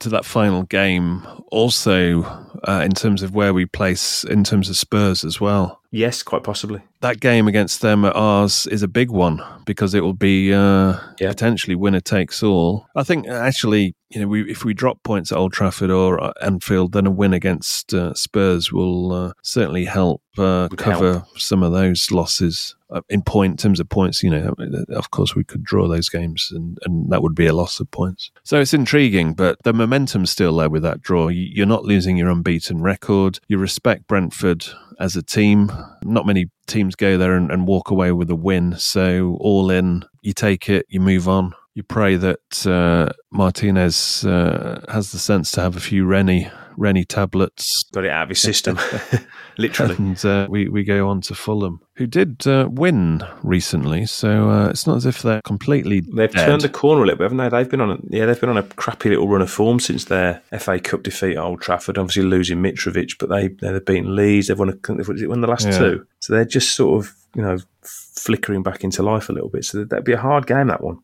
[0.00, 2.22] to that final game also
[2.66, 5.80] uh, in terms of where we place in terms of Spurs as well.
[5.90, 6.80] yes, quite possibly.
[7.00, 10.98] That game against them at ours is a big one because it will be uh,
[11.20, 11.28] Yeah.
[11.28, 12.86] potentially winner takes all.
[12.96, 16.32] I think actually, you know, we, if we drop points at Old Trafford or uh,
[16.40, 21.38] Anfield, then a win against uh, Spurs will uh, certainly help uh, cover help.
[21.38, 24.22] some of those losses uh, in point in terms of points.
[24.22, 24.54] You know,
[24.90, 27.90] of course, we could draw those games, and, and that would be a loss of
[27.90, 28.30] points.
[28.44, 31.28] So it's intriguing, but the momentum's still there with that draw.
[31.28, 33.38] You- You're not losing your unbeaten record.
[33.48, 34.66] You respect Brentford
[35.00, 35.72] as a team.
[36.04, 38.76] Not many teams go there and, and walk away with a win.
[38.78, 41.52] So all in, you take it, you move on.
[41.74, 47.04] You pray that uh, Martinez uh, has the sense to have a few Rennie Rennie
[47.04, 48.78] tablets Got it out of his system,
[49.58, 49.94] literally.
[49.96, 54.06] and uh, we, we go on to Fulham, who did uh, win recently.
[54.06, 56.46] So uh, it's not as if they're completely They've dead.
[56.46, 57.48] turned the corner a little bit, haven't they?
[57.48, 60.06] They've been on, a, yeah, they've been on a crappy little run of form since
[60.06, 61.98] their FA Cup defeat at Old Trafford.
[61.98, 64.48] Obviously losing Mitrovic, but they they've beaten Leeds.
[64.48, 65.78] They've won, a, they've won the last Yeah.
[65.78, 69.64] two, so they're just sort of you know, flickering back into life a little bit.
[69.64, 70.98] So that'd be a hard game, that one.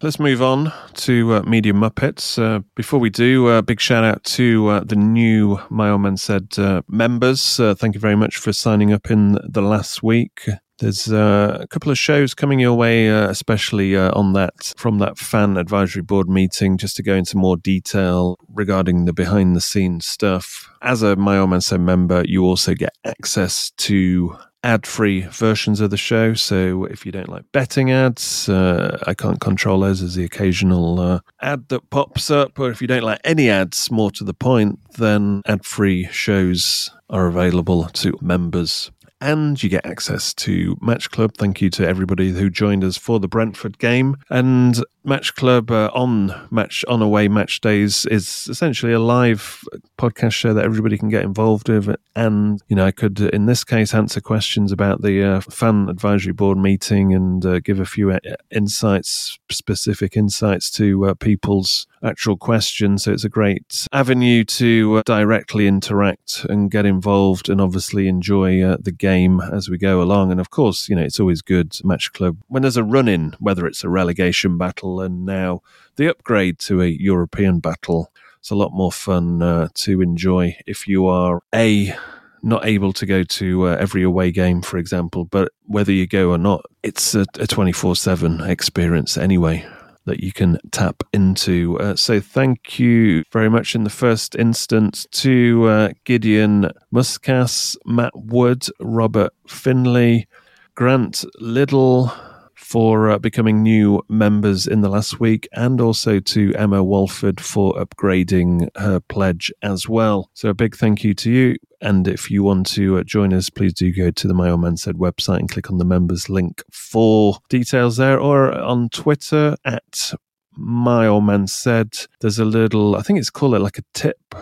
[0.00, 2.40] Let's move on to uh, Media Muppets.
[2.40, 6.02] Uh, before we do, a uh, big shout out to uh, the new My Old
[6.02, 7.58] Man Said uh, members.
[7.58, 10.48] Uh, thank you very much for signing up in the last week.
[10.78, 16.02] There's a couple of shows coming your way, especially on that from that fan advisory
[16.02, 20.70] board meeting, just to go into more detail regarding the behind the scenes stuff.
[20.80, 25.80] As a My Old Man Said member, you also get access to ad free versions
[25.80, 26.34] of the show.
[26.34, 31.00] So if you don't like betting ads, uh, I can't control those as the occasional
[31.00, 32.58] uh, ad that pops up.
[32.58, 36.90] Or if you don't like any ads, more to the point, then ad free shows
[37.10, 38.90] are available to members
[39.20, 41.34] and you get access to Match Club.
[41.36, 44.16] Thank you to everybody who joined us for the Brentford game.
[44.30, 49.64] And Match Club uh, on match on away match days is essentially a live
[49.96, 51.96] podcast show that everybody can get involved with.
[52.14, 56.34] And you know, I could in this case answer questions about the uh, fan advisory
[56.34, 58.18] board meeting and uh, give a few uh,
[58.50, 63.04] insights, specific insights to uh, people's actual questions.
[63.04, 68.76] So it's a great avenue to uh, directly interact and get involved, and obviously enjoy
[68.76, 69.07] the game
[69.52, 70.30] as we go along.
[70.30, 73.34] And of course, you know, it's always good Match Club when there's a run in,
[73.38, 75.62] whether it's a relegation battle and now
[75.96, 78.12] the upgrade to a European battle.
[78.38, 81.94] It's a lot more fun uh, to enjoy if you are a
[82.42, 86.30] not able to go to uh, every away game, for example, but whether you go
[86.30, 89.66] or not, it's a 24 7 experience anyway
[90.08, 91.78] that you can tap into.
[91.78, 98.12] Uh, so, thank you very much in the first instance to uh, Gideon Muscas, Matt
[98.14, 100.26] Wood, Robert Finley,
[100.74, 102.12] Grant Little,
[102.58, 107.72] for uh, becoming new members in the last week, and also to Emma Walford for
[107.74, 110.28] upgrading her pledge as well.
[110.34, 111.56] So, a big thank you to you.
[111.80, 114.60] And if you want to uh, join us, please do go to the My Old
[114.60, 119.56] Man Said website and click on the members link for details there, or on Twitter
[119.64, 120.12] at
[120.56, 121.96] My Old Man Said.
[122.20, 124.34] There's a little, I think it's called it like a tip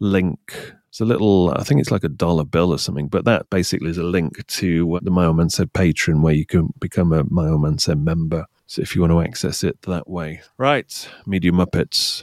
[0.00, 3.50] link it's a little, I think it's like a dollar bill or something, but that
[3.50, 7.12] basically is a link to what the My Old Said Patreon where you can become
[7.12, 8.46] a My Old Said member.
[8.68, 10.42] So if you want to access it that way.
[10.56, 12.22] Right, Media Muppets.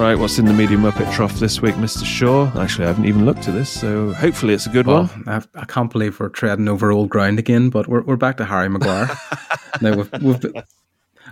[0.00, 2.06] Right, what's in the medium Muppet Trough this week, Mr.
[2.06, 2.50] Shaw?
[2.58, 5.28] Actually, I haven't even looked at this, so hopefully it's a good well, one.
[5.28, 8.46] I, I can't believe we're treading over old ground again, but we're, we're back to
[8.46, 9.10] Harry Maguire.
[9.82, 10.44] now, we've, we've,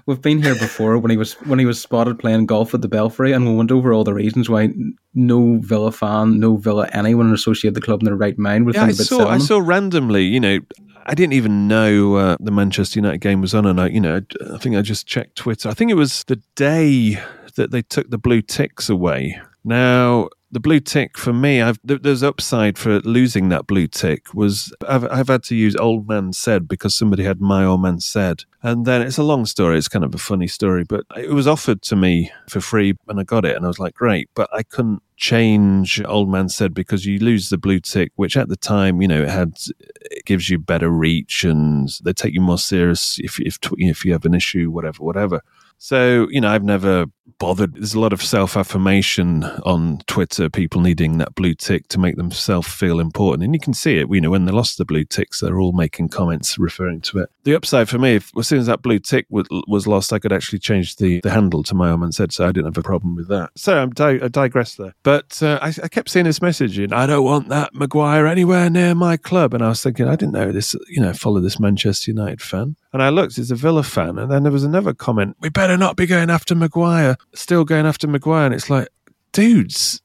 [0.04, 2.88] we've been here before when he was when he was spotted playing golf at the
[2.88, 4.68] Belfry, and we went over all the reasons why
[5.14, 8.86] no Villa fan, no Villa anyone associated the club in their right mind would yeah,
[8.86, 10.58] think I about saw, I saw randomly, you know,
[11.06, 14.20] I didn't even know uh, the Manchester United game was on, and I, you know,
[14.52, 15.70] I think I just checked Twitter.
[15.70, 17.18] I think it was the day
[17.58, 19.40] that they took the blue ticks away.
[19.64, 24.72] Now, the blue tick for me, I've, there's upside for losing that blue tick was
[24.88, 28.44] I've, I've had to use old man said because somebody had my old man said.
[28.62, 29.76] And then it's a long story.
[29.76, 33.20] It's kind of a funny story, but it was offered to me for free and
[33.20, 34.30] I got it and I was like, great.
[34.34, 38.48] But I couldn't change old man said because you lose the blue tick, which at
[38.48, 39.58] the time, you know, it had,
[40.10, 44.12] it gives you better reach and they take you more serious if, if, if you
[44.12, 45.42] have an issue, whatever, whatever.
[45.76, 47.06] So, you know, I've never
[47.38, 47.74] bothered.
[47.74, 52.16] There's a lot of self affirmation on Twitter, people needing that blue tick to make
[52.16, 53.44] themselves feel important.
[53.44, 55.72] And you can see it, you know, when they lost the blue ticks, they're all
[55.72, 57.30] making comments referring to it.
[57.44, 60.18] The upside for me, if, as soon as that blue tick was, was lost, I
[60.18, 62.78] could actually change the, the handle to my own and said, so I didn't have
[62.78, 63.50] a problem with that.
[63.56, 64.94] So I'm di- I digress there.
[65.02, 68.70] But uh, I, I, kept seeing this message in, I don't want that Maguire anywhere
[68.70, 69.54] near my club.
[69.54, 72.76] And I was thinking, I didn't know this, you know, follow this Manchester United fan.
[72.92, 74.18] And I looked, it's a Villa fan.
[74.18, 77.86] And then there was another comment, we better not be going after Maguire, still going
[77.86, 78.46] after Maguire.
[78.46, 78.88] And it's like,
[79.32, 80.02] dudes,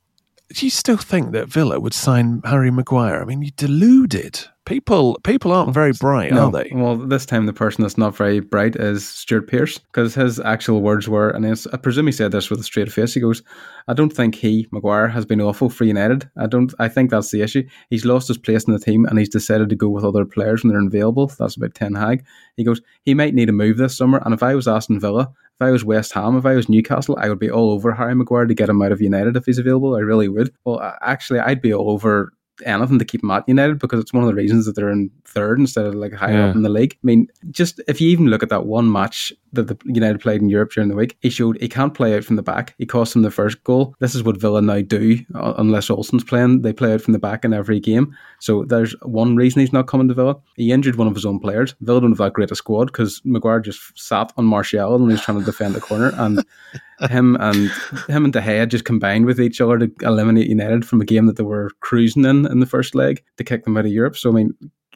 [0.53, 3.22] do you still think that Villa would sign Harry Maguire?
[3.22, 6.47] I mean, you deluded people people aren't very bright, no.
[6.47, 6.72] are they?
[6.74, 10.82] Well, this time the person that's not very bright is Stuart Pearce because his actual
[10.82, 13.14] words were, and I presume he said this with a straight face.
[13.14, 13.41] He goes,
[13.88, 16.30] "I don't think he Maguire has been awful for United.
[16.38, 16.74] I don't.
[16.80, 17.64] I think that's the issue.
[17.89, 20.64] He's lost his place in the team and he's decided to go with other players
[20.64, 21.28] when they're available.
[21.28, 22.26] That's about Ten Hag.
[22.57, 24.22] He goes, he might need a move this summer.
[24.24, 25.32] And if I was Aston Villa."
[25.64, 28.45] I was West Ham, if I was Newcastle, I would be all over Harry Maguire
[28.45, 29.95] to get him out of United if he's available.
[29.95, 30.53] I really would.
[30.66, 32.34] Well, actually, I'd be all over
[32.66, 35.10] anything to keep them at United because it's one of the reasons that they're in
[35.26, 36.49] third instead of like higher yeah.
[36.49, 36.93] up in the league.
[36.95, 40.41] I mean, just if you even look at that one match that the United played
[40.41, 42.76] in Europe during the week, he showed he can't play out from the back.
[42.78, 43.95] He cost them the first goal.
[43.99, 46.62] This is what Villa now do uh, unless Olsen's playing.
[46.62, 48.16] They play out from the back in every game.
[48.39, 50.36] So there's one reason he's not coming to Villa.
[50.56, 51.76] He injured one of his own players.
[51.82, 55.22] Villa don't have that great a squad because Maguire just sat on Martial and he's
[55.22, 56.43] trying to defend the corner and
[57.10, 57.70] him and
[58.08, 61.26] him and De Gea just combined with each other to eliminate United from a game
[61.28, 64.16] that they were cruising in in the first leg to kick them out of Europe.
[64.18, 64.54] So I mean,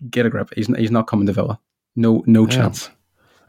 [0.10, 0.50] get a grip.
[0.56, 1.60] He's he's not coming to Villa.
[1.96, 2.50] No no Yeah.
[2.56, 2.90] chance.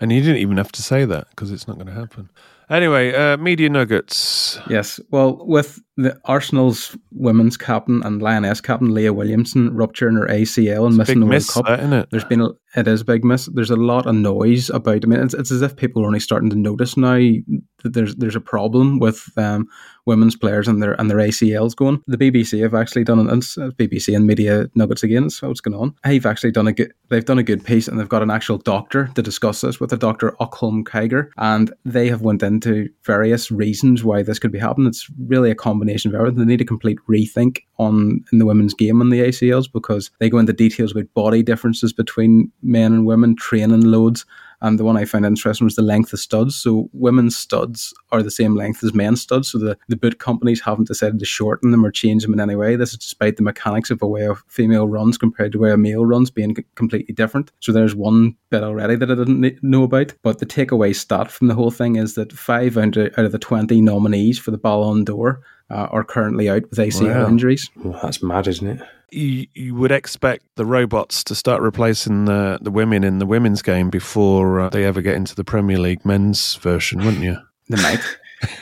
[0.00, 2.30] And he didn't even have to say that because it's not going to happen.
[2.70, 4.58] Anyway, uh, media nuggets.
[4.70, 5.00] Yes.
[5.10, 10.96] Well, with the Arsenal's women's captain and Lioness captain Leah Williamson rupturing her ACL and
[10.96, 12.08] missing Big the World miss, Cup, that, it?
[12.12, 13.46] there's been a, it is a big miss.
[13.46, 15.04] There's a lot of noise about.
[15.04, 18.14] I mean, it's, it's as if people are only starting to notice now that there's
[18.14, 19.66] there's a problem with um,
[20.06, 22.00] women's players and their and their ACLs going.
[22.06, 25.30] The BBC have actually done an BBC and Media Nuggets again.
[25.30, 25.94] So what's going on?
[26.04, 26.92] They've actually done a good.
[27.08, 29.92] They've done a good piece and they've got an actual doctor to discuss this with
[29.92, 30.36] a Dr.
[30.38, 34.86] Ockholm Kiger, and they have went into various reasons why this could be happening.
[34.86, 36.38] It's really a combination of everything.
[36.38, 40.28] They need a complete rethink on in the women's game on the ACLs because they
[40.28, 44.24] go into details about body differences between men and women, training loads.
[44.60, 46.56] And the one I found interesting was the length of studs.
[46.56, 49.52] So women's studs are the same length as men's studs.
[49.52, 52.56] So the, the boot companies haven't decided to shorten them or change them in any
[52.56, 52.74] way.
[52.74, 56.04] This is despite the mechanics of a way female runs compared to where a male
[56.04, 57.52] runs being completely different.
[57.60, 60.14] So there's one bit already that I didn't know about.
[60.22, 63.80] But the takeaway stat from the whole thing is that five out of the 20
[63.80, 67.28] nominees for the Ballon d'Or uh, are currently out with ACL Wow.
[67.28, 67.70] injuries.
[67.76, 68.80] Well, that's mad, isn't it?
[69.10, 73.62] You, you would expect the robots to start replacing the, the women in the women's
[73.62, 77.38] game before uh, they ever get into the Premier League men's version, wouldn't you?
[77.68, 78.00] The night.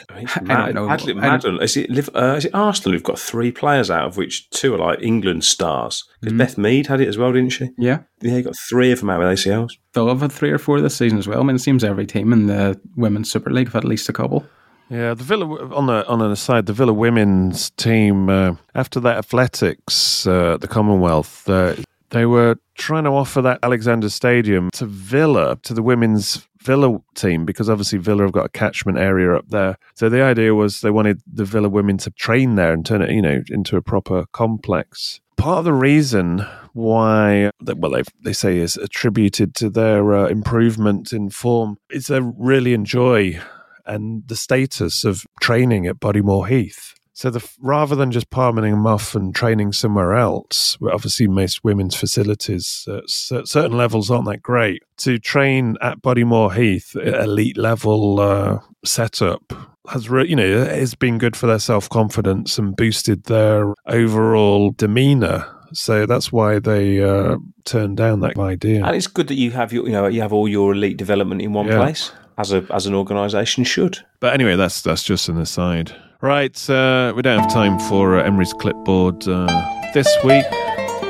[0.08, 0.74] I mean, it's I don't mad.
[0.74, 0.86] know.
[0.86, 4.16] Madly- I madly- Is it, uh, is it Arsenal who've got three players out of
[4.16, 6.04] which two are like England stars?
[6.20, 6.38] Because Mhm.
[6.38, 7.70] Beth Mead had it as well, didn't she?
[7.76, 7.98] Yeah.
[8.22, 9.72] Yeah, you got three of them out with ACLs.
[9.92, 11.40] They'll have had three or four this season as well.
[11.40, 14.08] I mean, it seems every team in the Women's Super League have had at least
[14.08, 14.46] a couple.
[14.88, 19.18] Yeah, the Villa on the on an aside, the Villa women's team uh, after that
[19.18, 21.74] athletics, uh, the Commonwealth, uh,
[22.10, 27.44] they were trying to offer that Alexander Stadium to Villa to the women's Villa team
[27.44, 29.76] because obviously Villa have got a catchment area up there.
[29.94, 33.10] So the idea was they wanted the Villa women to train there and turn it,
[33.10, 35.20] you know, into a proper complex.
[35.36, 41.12] Part of the reason why, well, they they say is attributed to their uh, improvement
[41.12, 43.40] in form is they really enjoy
[43.86, 46.94] and the status of training at Bodymoor Heath.
[47.12, 51.94] So the, rather than just palming them off and training somewhere else, obviously most women's
[51.96, 58.58] facilities at certain levels aren't that great, to train at Bodymoor Heath, elite level uh,
[58.84, 59.50] setup,
[59.88, 64.72] has re- you know has been good for their self confidence and boosted their overall
[64.72, 65.46] demeanor.
[65.72, 68.84] So that's why they uh, turned down that idea.
[68.84, 71.40] And it's good that you have your, you know, you have all your elite development
[71.42, 71.78] in one Yeah.
[71.78, 73.98] place, as a as an organisation should.
[74.20, 75.94] But anyway, that's that's just an aside.
[76.22, 79.46] Right, uh, we don't have time for uh, Emery's clipboard uh,
[79.92, 80.46] this week.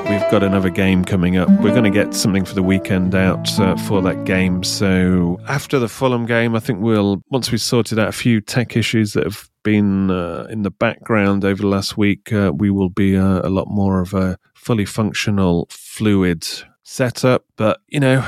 [0.08, 1.48] We've got another game coming up.
[1.48, 4.62] We're going to get something for the weekend out uh, for that game.
[4.62, 8.76] So after the Fulham game, I think we'll once we've sorted out a few tech
[8.76, 12.88] issues that have been uh, in the background over the last week, uh, we will
[12.88, 16.46] be a lot more of a fully functional, fluid
[16.82, 17.44] setup.
[17.56, 18.24] But you know,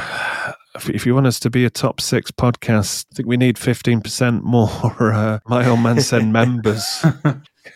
[0.88, 4.00] if, you want us to be a top six podcast, I think we need fifteen
[4.00, 4.68] percent more
[5.12, 7.04] uh, My Old Man Said members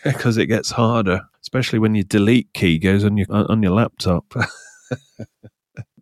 [0.03, 4.33] because it gets harder, especially when your delete key goes on your on your laptop.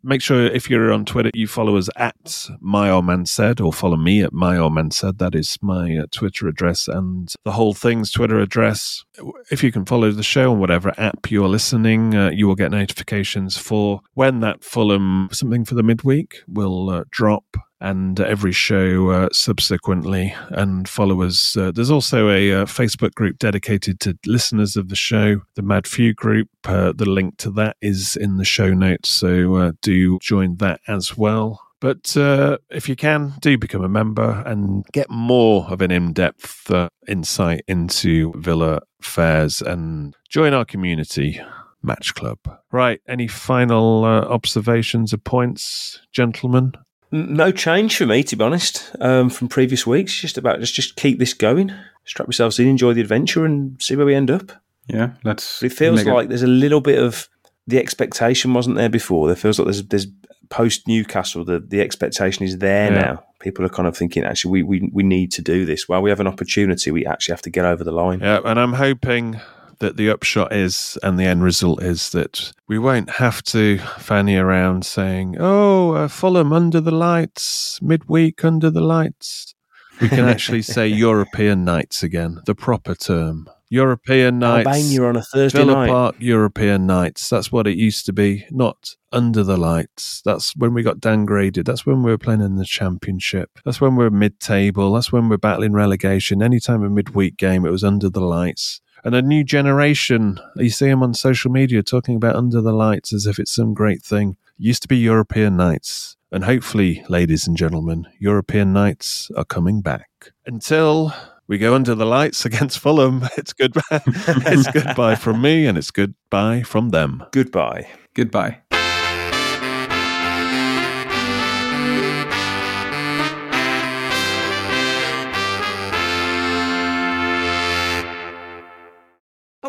[0.03, 3.71] Make sure if you're on Twitter, you follow us at My Old Man Said, or
[3.71, 5.19] follow me at My Old Man Said.
[5.19, 9.03] That is my uh, Twitter address and the whole thing's Twitter address.
[9.51, 12.71] If you can follow the show on whatever app you're listening, uh, you will get
[12.71, 17.45] notifications for when that Fulham something for the midweek will uh, drop
[17.81, 21.57] and every show uh, subsequently and followers.
[21.57, 25.87] Uh, there's also a uh, Facebook group dedicated to listeners of the show, the Mad
[25.87, 26.47] Few group.
[26.63, 30.79] Uh, the link to that is in the show notes, so uh, do join that
[30.87, 31.59] as well.
[31.79, 36.13] But uh, if you can, do become a member and get more of an in
[36.13, 36.71] depth
[37.07, 41.41] insight into Villa Fairs and join our community.
[41.83, 42.37] Match Club.
[42.71, 43.01] Right.
[43.07, 46.73] Any final observations or points, gentlemen?
[47.13, 50.13] N- No change for me, to be honest, um, from previous weeks.
[50.19, 51.71] Just about just just keep this going,
[52.05, 54.51] strap yourselves in, enjoy the adventure, and see where we end up.
[54.87, 55.59] Yeah, let's.
[55.59, 57.27] But it feels make like there's a little bit of
[57.67, 59.27] the expectation wasn't there before.
[59.27, 60.07] There feels like there's there's
[60.49, 62.99] post Newcastle the the expectation is there Yeah.
[63.01, 63.23] now.
[63.39, 65.87] People are kind of thinking actually we, we we need to do this.
[65.87, 68.19] While we have an opportunity, we actually have to get over the line.
[68.19, 69.39] Yeah, and I'm hoping
[69.81, 74.37] that the upshot is and the end result is that we won't have to fanny
[74.37, 79.53] around saying, "Oh, uh, Fulham under the lights, midweek under the lights."
[79.99, 83.49] We can actually say European nights again, the proper term.
[83.69, 84.67] European nights.
[84.67, 85.89] Albania on a Thursday Villa night.
[85.89, 87.29] Park European nights.
[87.29, 90.21] That's what it used to be, not under the lights.
[90.25, 91.65] That's when we got downgraded.
[91.65, 93.59] That's when we were playing in the championship.
[93.63, 94.91] That's when we were mid table.
[94.91, 96.43] That's when we we're battling relegation.
[96.43, 98.81] Anytime a midweek game, it was under the lights.
[99.03, 103.13] And a new generation, you see them on social media talking about under the lights
[103.13, 104.37] as if it's some great thing.
[104.57, 106.17] Used to be European nights.
[106.31, 110.07] And hopefully, ladies and gentlemen, European nights are coming back.
[110.45, 111.13] Until
[111.47, 113.81] we go under the lights against Fulham, it's goodbye.
[113.91, 117.23] it's goodbye from me and it's goodbye from them.
[117.31, 117.87] Goodbye.
[118.13, 118.61] Goodbye.